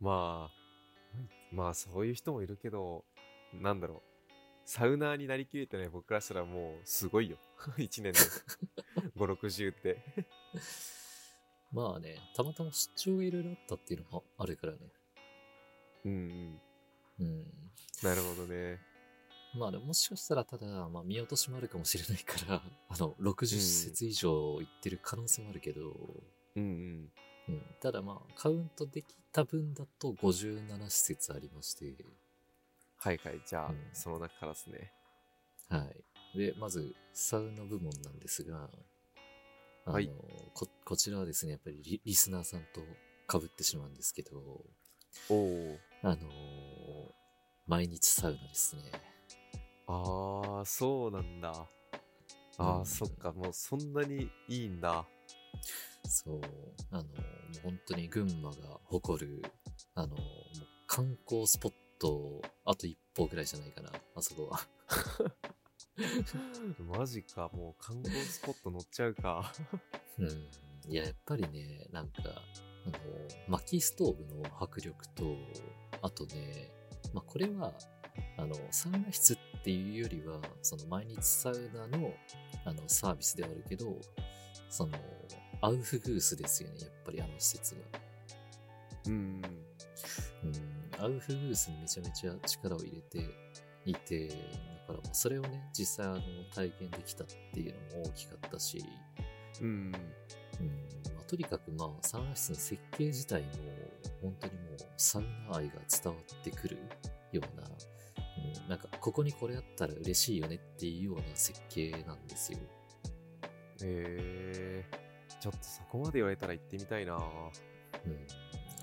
[0.00, 1.14] まあ、
[1.52, 3.04] まあそういう人もいるけど、
[3.52, 4.02] なんだろう。
[4.64, 7.36] サウナーになりきれてない僕からしたらもうすごいよ。
[7.76, 8.18] 1年で
[9.16, 9.98] 5、 60って。
[11.72, 14.78] まあね、たまたま出張がいろいろあったっていうのもあるからね。
[16.04, 16.12] うん
[17.18, 17.26] うん。
[17.26, 17.44] うん。
[18.02, 18.78] なるほどね。
[19.54, 25.96] まあでももしかしたらただ、まあ見落としもあるかもしれないから、 あの、60施設以上行ってる可能性もあるけど、
[26.56, 27.12] うんうん。
[27.48, 27.62] うん。
[27.80, 32.04] ただまあ、カウントできた分だと57施設ありまして、
[32.96, 33.42] はいはい。
[33.44, 34.92] じゃあ、うんその中からですね。
[35.68, 35.84] は
[36.34, 36.38] い。
[36.38, 38.70] で、まず、サウナ部門なんですが、
[39.84, 40.10] あの、はい
[40.54, 42.82] こ、こちらはですね、やっぱりリリスナーさんと
[43.38, 44.64] 被ってしまうんですけど、
[45.28, 45.78] おお。
[46.02, 46.30] あの
[47.66, 48.82] 毎日サウナですね。
[49.92, 51.52] ああ、そうなんだ。
[52.58, 53.32] ああ、うんそっか。
[53.32, 55.04] もうそんなにいいんだ。
[56.04, 56.40] そう、
[56.90, 59.42] あのもう本当に群馬が誇る、
[59.94, 60.16] あの
[60.86, 64.60] 観光スポット、あと一歩ぐらいじゃないかな、あそこは。
[66.96, 67.50] マジか。
[67.52, 69.52] もう観光スポット乗っちゃうか。
[70.18, 70.48] うん。
[70.90, 72.22] いや、やっぱりね、なんか、
[72.86, 72.96] あの、
[73.48, 75.36] 薪ストーブの迫力と、
[76.02, 76.70] あとね、
[77.12, 77.72] まあ、これは、
[78.36, 82.12] あの、サウナ室っていうよりは、その毎日サウナの、
[82.64, 83.96] あの、サービスではあるけど、
[84.68, 84.92] その、
[85.60, 87.80] アウフグースですよね、やっぱりあの施設が。
[89.06, 89.42] うん。
[90.42, 93.28] うん、アウフグースにめちゃめちゃ力を入れて
[93.84, 94.38] いて、だか
[94.88, 96.20] らもうそれをね、実際あの
[96.54, 98.82] 体験できたっていうのも大きかったし、
[99.60, 99.92] うん。
[100.60, 100.70] うん
[101.14, 103.48] まあ、とにかくまあ、サウナ室の設計自体も、
[104.22, 106.78] 本当にもうサウナ愛が伝わってくる
[107.32, 107.70] ような、うん、
[108.70, 112.58] なんか、ここにこれあったら嬉しいよねっていうような設計なんですよ。
[113.82, 117.20] えー、ちょっとそこまで言われたら行ってみたいなうん。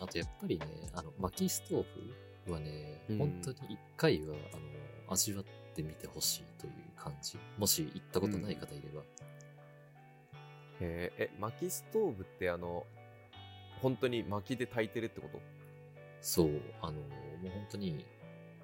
[0.02, 1.86] あとやっぱりね、あの、薪ストー
[2.46, 7.40] ブはねうん、本当に一回は、あの、味わってみてほしいという感じ。
[7.58, 9.04] もし行ったことない方いれば。
[10.82, 12.86] えー、え、薪ストーブってあの、
[13.82, 15.40] 本当に薪で炊いてるってこと？
[16.20, 17.08] そう、あの、も
[17.46, 18.06] う本当に、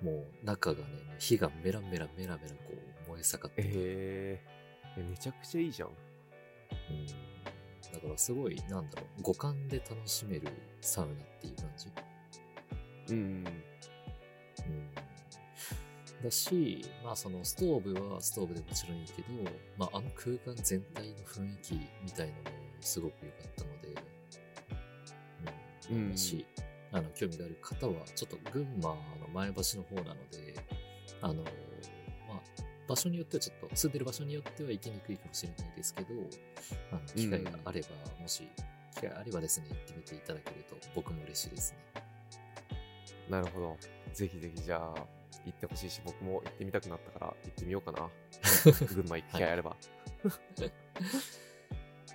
[0.03, 0.85] もう中がね、
[1.17, 2.73] 火がメラメラメラメラこ
[3.07, 5.89] う燃え盛ってて、えー、えめちゃくちゃいいじゃん。
[5.89, 5.91] う
[6.93, 7.05] ん。
[7.93, 10.49] だからすごい、なんだろう、五感で楽しめる
[10.81, 11.87] サウナっていう感じ。
[13.13, 13.15] うん。
[13.15, 14.91] うん。
[16.21, 19.27] だし、まあそのストーブはストーブでもちろんいいけど、
[19.77, 21.73] まああの空間全体の雰囲気
[22.03, 22.39] みたいのも
[22.81, 23.87] すごく良かったので、
[25.91, 25.97] うん。
[25.97, 26.45] うんもし、
[26.93, 28.97] あの、興味がある方は、ちょっと群馬の
[29.33, 30.55] 前橋の方なので、
[31.21, 31.43] あの、
[32.27, 32.41] まあ、
[32.87, 36.09] 場所によってはちょっと、住んでる場所によっては行きにくいかもしれないですけど、
[36.91, 37.87] あの、機会があれば、
[38.21, 38.47] もし、
[38.93, 42.03] 機会があればですね、行ってみていただけると僕も嬉しいですね。
[43.27, 43.77] なるほど。
[44.13, 44.93] ぜひぜひじゃあ、
[45.45, 48.09] 行ってほしいし、僕も行ってみたくなったから行ってみようかな。
[48.93, 49.75] 群馬行く機会あれば。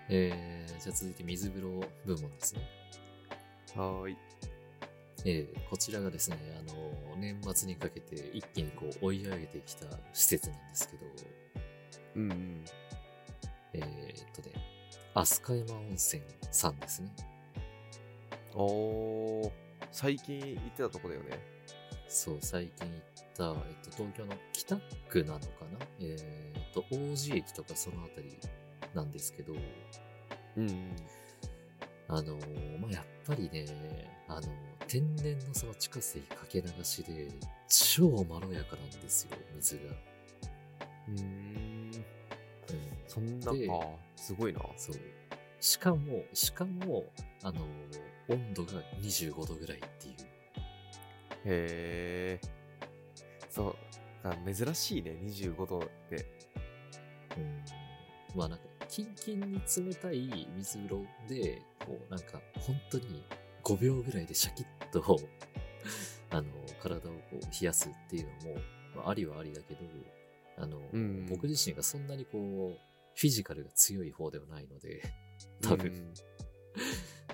[0.09, 2.61] えー、じゃあ続いて水風呂部門ですね。
[3.74, 4.28] はーい。
[5.25, 11.07] えー、こちらがですね、あの、年末にかけて一気にこう追い上げてきた施設なんですけど、
[12.16, 12.64] うんうん。
[13.75, 13.85] えー、っ
[14.35, 14.55] とね、
[15.14, 17.11] 飛鳥山温泉さんですね。
[18.55, 19.51] おー、
[19.91, 21.39] 最近行ってたとこだよね。
[22.09, 23.01] そう、最近行っ
[23.37, 24.77] た、えっと、東京の北
[25.09, 25.47] 区なのか
[25.79, 25.87] な？
[26.01, 28.39] えー、っと、王子駅とかそのあたり
[28.95, 29.53] なんですけど、
[30.57, 30.97] うんうん。
[32.09, 33.66] あのーまあ、やっぱりね、
[34.29, 34.49] あの
[34.89, 37.28] 天然のその地下水かけ流しで、
[37.68, 39.82] 超まろやかなんですよ、水が。
[41.09, 41.24] うーん。
[41.95, 42.03] うん、
[43.07, 43.74] そんなでか、
[44.16, 44.61] すごいな。
[44.76, 44.97] そう。
[45.61, 47.05] しかも、しかも、
[47.43, 47.64] あのー
[48.30, 50.14] 温度が25度ぐらいっていう。
[50.14, 50.18] へ
[51.47, 52.41] え。
[53.49, 53.76] そう。
[54.22, 56.26] あ珍しいね、25度って。
[57.36, 57.64] うん
[58.36, 63.24] まあなんか、キンキンに冷たい水風呂で、こうなんか、本当に
[63.64, 65.18] 5秒ぐらいでシャキッと、
[66.30, 68.61] あの、体をこう冷やすっていうのも、
[68.97, 69.80] まあ、ありはありだけど、
[70.57, 72.78] あの、うん僕自身がそんなにこう、
[73.14, 75.03] フィジカルが強い方ではないので、
[75.61, 76.12] 多分、うん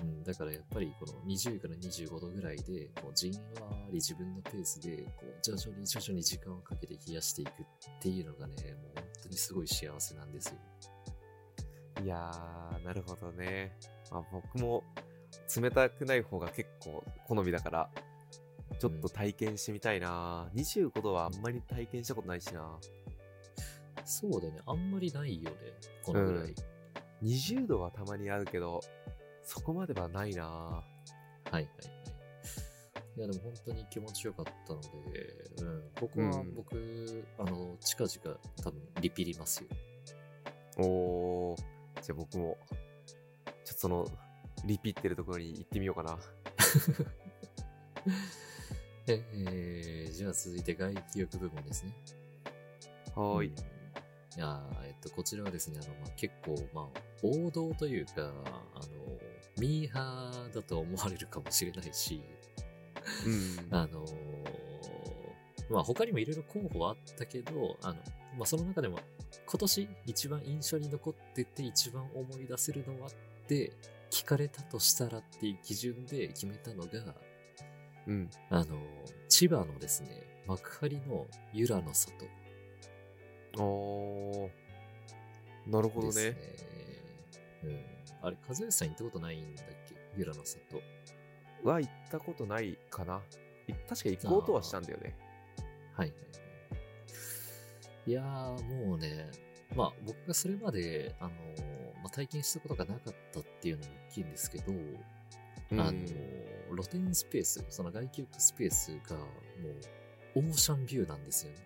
[0.01, 3.41] うん、だからやっぱりこの20から25度ぐらいで、こうじんわ
[3.87, 7.53] り自分のペースで、こう徐々に徐々に時間をかけて冷やしていくっ
[8.01, 10.55] ていうのがね、もう本当にすごい幸せなんですよ。
[12.03, 13.77] いやー、なるほどね。
[14.11, 14.83] まあ、僕も
[15.55, 17.89] 冷たくない方が結構好みだから、
[18.79, 22.79] ちょっと体験してみたいな、25度はあんまり体験したことないしな。
[24.03, 25.57] そうだね、あんまりないよね、
[26.03, 26.43] このぐらい。
[26.43, 26.55] うん
[27.23, 28.81] 20度はたまにあるけど、
[29.43, 30.83] そこまではないなは
[31.51, 31.69] いはいはい。
[33.17, 34.87] いや、でも本当に気持ちよかったので、
[35.61, 39.69] うん、ここはうん僕、あの、近々多分リピりますよ。
[40.77, 41.57] おー、
[42.01, 42.57] じゃあ僕も、
[43.63, 44.05] ちょっとその、
[44.65, 46.19] リピってるところに行ってみようかな。
[49.07, 51.91] え えーじゃあ続いて外気浴部門ですね。
[53.15, 53.47] はーい。
[53.47, 53.55] うん
[54.35, 59.17] いやーえっと、こちらはですね、あの、まあ、結構、まあ、王道というか、あの、
[59.57, 62.21] ミーハーだと思われるかもしれないし、
[63.25, 63.73] うん。
[63.73, 64.05] あの
[65.69, 67.93] まあ、他にもいろいろ候補はあったけど、あの、
[68.37, 68.99] まあ、その中でも、
[69.45, 73.11] 今年一番印象に残ってて一番思い出せるのはっ
[73.47, 73.71] て
[74.09, 77.15] 聞かれたとしたらっていう基準で決めたのが、
[78.07, 78.29] うん。
[78.49, 78.77] あの、
[79.27, 82.13] 千葉のですね、幕張の由良の里
[83.57, 86.37] おー、なるほどねね。。
[87.63, 87.85] うん。
[88.21, 89.95] あれ、和義さん行ったことないんだっけ？
[90.17, 90.61] 由良の里。
[91.63, 93.21] は行ったことないかな。
[93.67, 95.15] い確か行こうとはしたんだよね。
[95.93, 96.15] はいはいはい。
[98.07, 99.31] いやー、もうね、
[99.75, 101.33] まあ僕がそれまで、あのー
[102.03, 109.23] まあ、体験したことがなかったっていうのも大きいんですけど、うんあのー露天スペース、その外気浴スペースがも
[110.35, 111.57] うオーシャンビューなんですよね。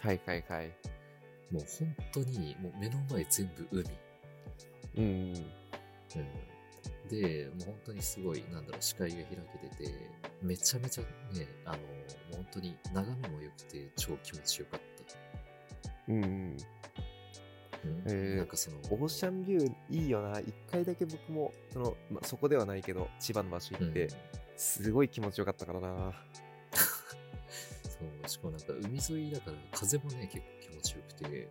[0.00, 0.68] はいはいはい。
[1.50, 3.84] もう本当にもう目の前全部海。
[4.96, 5.34] うんうん。
[5.34, 9.94] うん、で、もう本当にすごい、なんだろう、視界が開けてて、
[10.42, 11.78] めちゃめちゃね、あの、
[12.32, 14.92] 本当に眺めも良くて超気持ちよかった。
[16.08, 16.56] うんうん。
[17.84, 20.38] なんかその、オーシャンビューいいよな。
[20.40, 26.12] 一回だけ僕も、その、まあ、そこではないけど、千葉の場所行って、うんすごい気持ちよかったからな。
[27.82, 31.48] そう、しかもなんか海沿いだから風もね、結構気持ちよくて、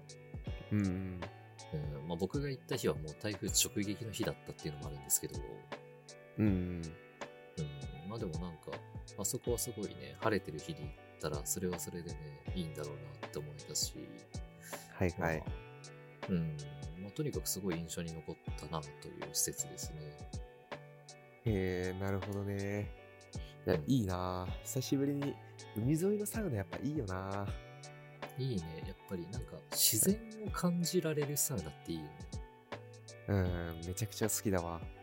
[0.71, 1.21] うんうん。
[1.73, 5.39] うんまあ、僕が行った日はもう台風直撃の日だったっていうのもあるんですけど、
[6.37, 6.81] うんうん。
[7.57, 8.71] うん、まあでもなんか、
[9.17, 13.93] あそこはすごいね、晴れてる日に行ったら、それはそれでね、いいんだろうなって思えたし、
[14.93, 15.39] はいはい。
[15.39, 15.70] まあ
[16.29, 16.57] うん、
[17.01, 19.99] まあとにかくすごい印象に残ったなという施設ですね。
[21.45, 22.89] へえ、なるほどね。
[23.65, 25.35] いや、いいな久しぶりに、
[25.75, 27.47] 海沿いのサウナやっぱいいよな
[28.37, 32.11] いいね、やっぱりなんか自然を感じられるサウナっていいよね。
[33.27, 34.81] うん、めちゃくちゃ好きだわ。
[34.95, 35.01] うん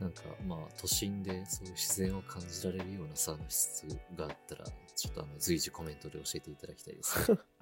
[0.00, 3.84] なんかまあ都心でそういう自然を感じられるようなサウナ室
[4.16, 4.64] があったら、
[4.94, 7.38] ちょっとあの随時コメントで教えていただきたいです、ね。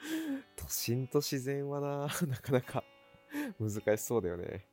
[0.56, 2.84] 都心と自然はな なかなか
[3.58, 4.66] 難しそうだよね。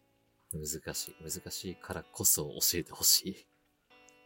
[0.53, 1.15] 難しい。
[1.21, 3.47] 難しいからこそ教えてほしい。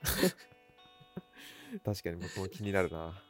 [1.83, 2.97] 確かに僕も気になるな。
[2.99, 3.21] はい。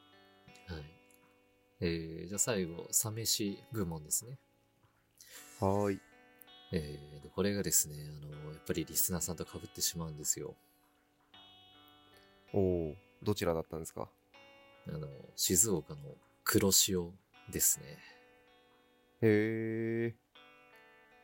[1.82, 4.38] えー、じゃあ最後、サ飯部門ですね。
[5.60, 6.02] はーい。
[6.72, 10.56] えー、でこれがですね、あの、やっぱりリスナーさんと被ってしまうんですよ。
[12.54, 14.10] おお、どちらだったんですか？
[14.88, 17.14] あの、静岡の黒潮
[17.52, 17.98] ですね。
[19.22, 20.16] へえ、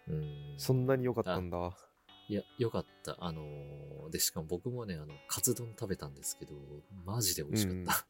[0.07, 0.55] うん。
[0.57, 1.71] そんなに良かったんだ。
[2.27, 3.15] いや、よかった。
[3.19, 6.53] あのーで、しかも僕もね、あの、カツ丼食べたんですけど、
[7.05, 8.07] マジで美味しかった。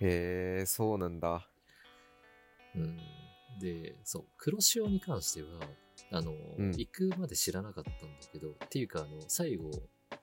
[0.00, 1.46] へえ、そうなんだ。
[2.74, 2.96] うん。
[3.58, 5.48] で、そう、黒潮に関しては、
[6.12, 9.70] あの、うん行くまで知らなかったんだけど、っていうか、あの、最後、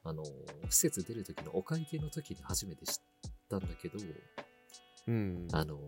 [0.04, 0.24] あの、
[0.70, 2.94] 施設出る時のお会計の時に初めて知っ
[3.50, 4.00] たんだけど、
[5.08, 5.48] うん。
[5.54, 5.80] あの、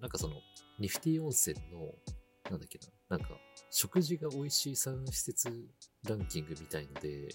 [0.00, 0.36] なんかその、
[0.78, 1.94] ニフティ温泉の、
[2.50, 3.36] なんだっけな、なんか、
[3.70, 5.48] 食事が美味しいサウナ施設
[6.08, 7.28] ランキングみたいので、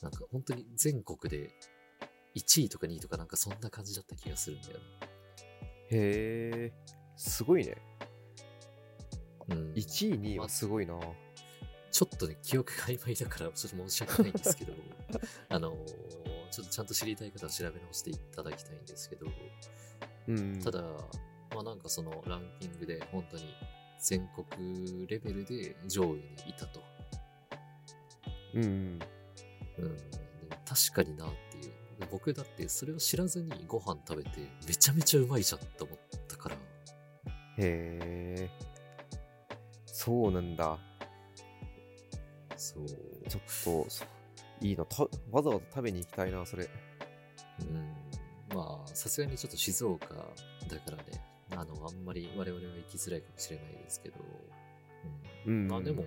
[0.00, 1.50] なんか本当に全国で
[2.34, 4.80] 1位とか2位とかなんかそんな感じだった気がするんだよ
[5.90, 6.72] へえ、
[7.16, 7.76] すごいね。
[9.48, 9.56] な。
[9.56, 9.72] うん。
[9.72, 10.98] 1位、2位はすごいな。
[11.90, 14.72] ちょっとね、記憶が曖昧だから、ちょっと申し訳ないんですけど、
[15.48, 19.26] あのーちょっとちゃんと知りたい方は調べ直していただきたいんですけど、
[20.30, 20.60] うん。
[20.62, 20.82] ただ、
[21.54, 23.54] まあなんかそのランキングで本当に
[23.98, 26.82] 全国レベルで上位にいたと。
[28.54, 28.62] うん。
[28.64, 28.98] うん。
[30.64, 31.72] 確かになっていう。
[32.00, 34.30] で僕だってそれを知らずにご飯食べて
[34.66, 36.56] めちゃめちゃうまいじゃんって思ったから、
[37.58, 37.98] へ
[38.38, 38.50] え、
[39.84, 40.78] そうなんだ。
[42.56, 42.86] そう。
[43.28, 44.04] ちょっと、そ
[44.62, 44.84] いいな。
[44.86, 46.68] たわざわざ食べに行きたいな、それ。
[47.60, 47.99] うん。
[48.54, 50.14] まあ、さすがにちょっと静岡だ
[50.80, 51.04] からね、
[51.52, 54.16] あの、あんまり我々は行きづらいかもしれないですけど、
[55.46, 55.68] ううんん。
[55.68, 56.04] まあでも、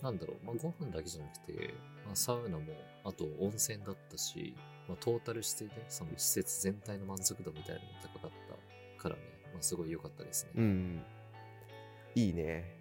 [0.00, 1.74] なんだろう、まあご飯だけじゃなくて、
[2.06, 2.64] まあサウナも、
[3.04, 4.54] あと温泉だったし、
[4.88, 8.30] まあトータルしてね、その施設全体の満足度みたいなのも高かっ
[8.96, 9.22] たからね、
[9.52, 10.50] まあすごい良かったですね。
[10.56, 11.02] うん。
[12.14, 12.76] いいね。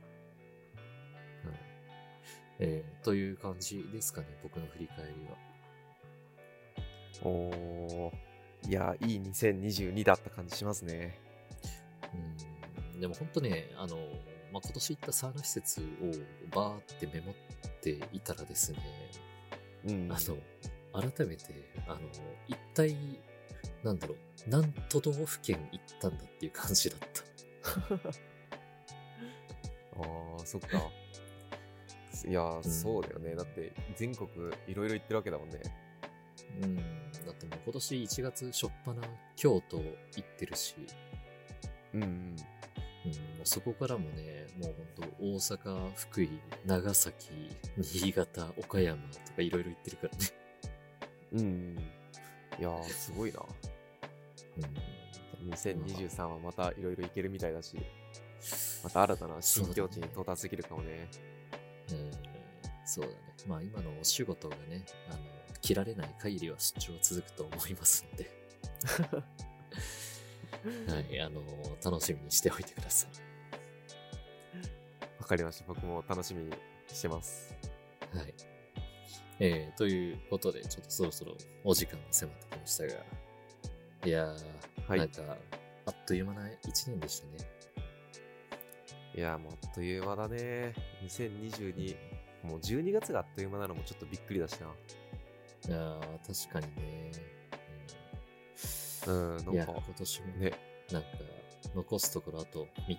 [1.44, 1.54] はい
[2.60, 5.38] えーという感じですかね、僕の振り返りは。
[7.24, 8.31] おー。
[8.68, 11.18] いや、いい2022だった感じしますね。
[12.94, 13.98] うん、でも本当ね、あの、
[14.52, 15.86] まあ、今年行ったサウナ施設を
[16.56, 17.36] バーってメモっ
[17.82, 18.80] ていたらですね、
[19.88, 20.12] うん。
[20.12, 20.18] あ
[20.94, 21.46] の、改めて、
[21.88, 22.00] あの、
[22.48, 22.96] 一体、
[23.84, 27.22] なんだろう、何都道府県行ったんだっていう感じだった。
[29.98, 30.04] あ
[30.40, 30.90] あ、そっか。
[32.28, 33.36] いや、んそうだよね。
[33.36, 34.30] だって、全国
[34.68, 35.60] いろいろ行ってるわけだもんね。
[36.62, 36.82] うん、だ
[37.32, 38.96] ってもう今年1月初っ端
[39.36, 39.86] 京都行
[40.20, 40.76] ってるし、
[41.94, 42.08] うんうん。
[42.08, 42.36] うん、も
[43.44, 46.30] うそこからもね、もう本当大阪、福井、
[46.66, 47.30] 長崎、
[47.78, 50.18] 新潟、岡山とかいろいろ行ってるからね。
[51.34, 51.78] うんうん。
[52.60, 53.40] いやー、すごいな。
[54.58, 55.02] うん
[55.50, 57.76] 2023はまたいろいろ行けるみたいだし、
[58.84, 61.10] また新たな新境地に到達できるかもね。
[61.92, 62.12] うん
[62.86, 63.16] そうだね。
[63.48, 65.20] まあ今のお仕事がね、あの、
[65.62, 68.32] 切られない限りは出張は続くと思いますので。
[70.92, 71.42] はい、あの、
[71.84, 73.12] 楽しみにしておいてください。
[75.20, 75.66] わかりました。
[75.68, 76.52] 僕も楽しみに
[76.88, 77.56] してます。
[78.14, 78.34] はい。
[79.40, 82.94] えー、ということで、ちょっとそろそろお時間が迫ってきましたが、
[84.06, 85.38] いやー、はいなんか、
[85.86, 87.50] あっという間な一年でしたね。
[89.16, 90.74] いや、もうあっという間だね。
[91.04, 91.96] 2022、
[92.44, 94.68] もう12月があっという間なのもちょっとびっくりだしな。
[95.72, 97.12] いやー、確かにね。
[99.08, 100.52] うん、うんいや、なんか今、年もね、
[100.92, 101.08] なんか、
[101.74, 102.98] 残すところあと3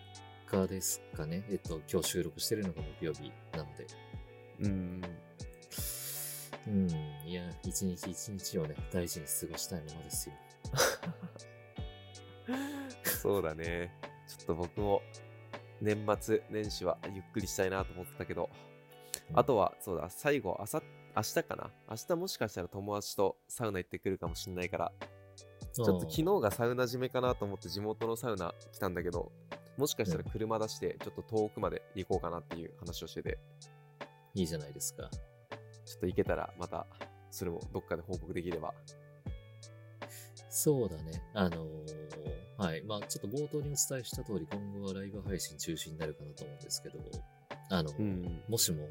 [0.65, 1.45] 日ですかね。
[1.51, 3.87] えっと、今日収録してるのが木曜日なので。
[4.61, 5.03] うん、
[6.67, 6.91] うん、
[7.27, 10.35] いや、一日一日をね、大事に過ごしたいままですよ。
[13.05, 13.93] そうだね。
[14.27, 15.03] ちょっと僕も
[15.83, 18.49] 年末年始はゆっくりしたいなと思ってたけど、
[19.35, 20.83] あとは、そうだ、最後、あさ、
[21.17, 21.71] 明日かな？
[21.91, 24.93] 明日もしかしたら友達とサウナ行ってくるかもしんないから、
[25.73, 29.31] ちょっと昨日がサウナ締めかなと思って地元のサウナ来たんだけど、
[29.77, 33.39] もしかしたら車出してちょっと遠くまで行こうかなっていう話をしてて、
[34.35, 35.11] いいじゃないですか。
[35.85, 36.87] ちょっと行けたらまた、
[37.31, 38.75] それもどっかで報告できれば。
[40.51, 41.23] そうだね。
[41.35, 42.13] あのー
[42.59, 42.83] はい。
[42.83, 46.99] まあちょっと冒頭にお伝えした通り、今後はライブ配信中心になるかなと思うんですけど、
[47.71, 48.43] あの、ん。
[48.49, 48.87] もしも、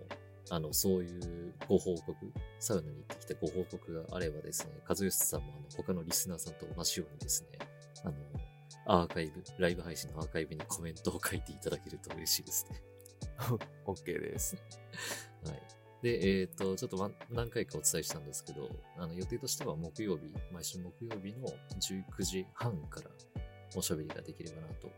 [0.49, 2.15] あの、そういうご報告、
[2.59, 7.59] サウナに行ってきたご報告があればですね、和義さんもあの他のリスナーさんと同じようにですね、
[8.03, 8.15] あの、
[8.85, 12.81] アーカイブ、ライブ配信のアーカイブにコメントを書いていただけると嬉しいですね。
[13.85, 14.55] OK です。
[15.45, 15.61] はい。
[16.01, 21.47] で、えっ、と、ちょっとま何回かお伝えしたんですけど、あの予定としては木曜日、毎週木曜日の
[21.79, 23.11] 19時半から
[23.75, 24.89] おしゃべりができればなと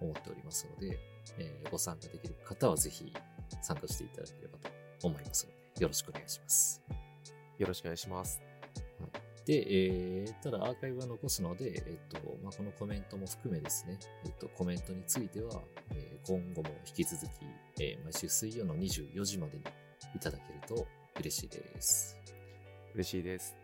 [0.00, 0.98] 思っておりますので、
[1.38, 3.12] えーご参加できる方はぜひ
[3.60, 6.82] 参加していただければと思いますので、よろしくお願いします。
[7.58, 8.40] よろしくお願いします。
[9.46, 15.62] で、えーただアーカイブは残すので、えっ、と、まあ、このコメントも含めですね、えっ、と、コメントについては、
[15.94, 17.30] えー今後も引き続き、
[17.80, 19.64] えー毎週水曜の24時までに
[20.14, 20.86] いただけると
[21.20, 22.18] 嬉しいです。
[22.94, 23.56] 嬉しいです。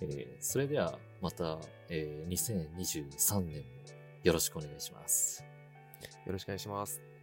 [0.00, 3.66] えーそれではまた、えー2023年も
[4.24, 5.44] よろしくお願いします。
[6.26, 7.15] よろしくお願いします。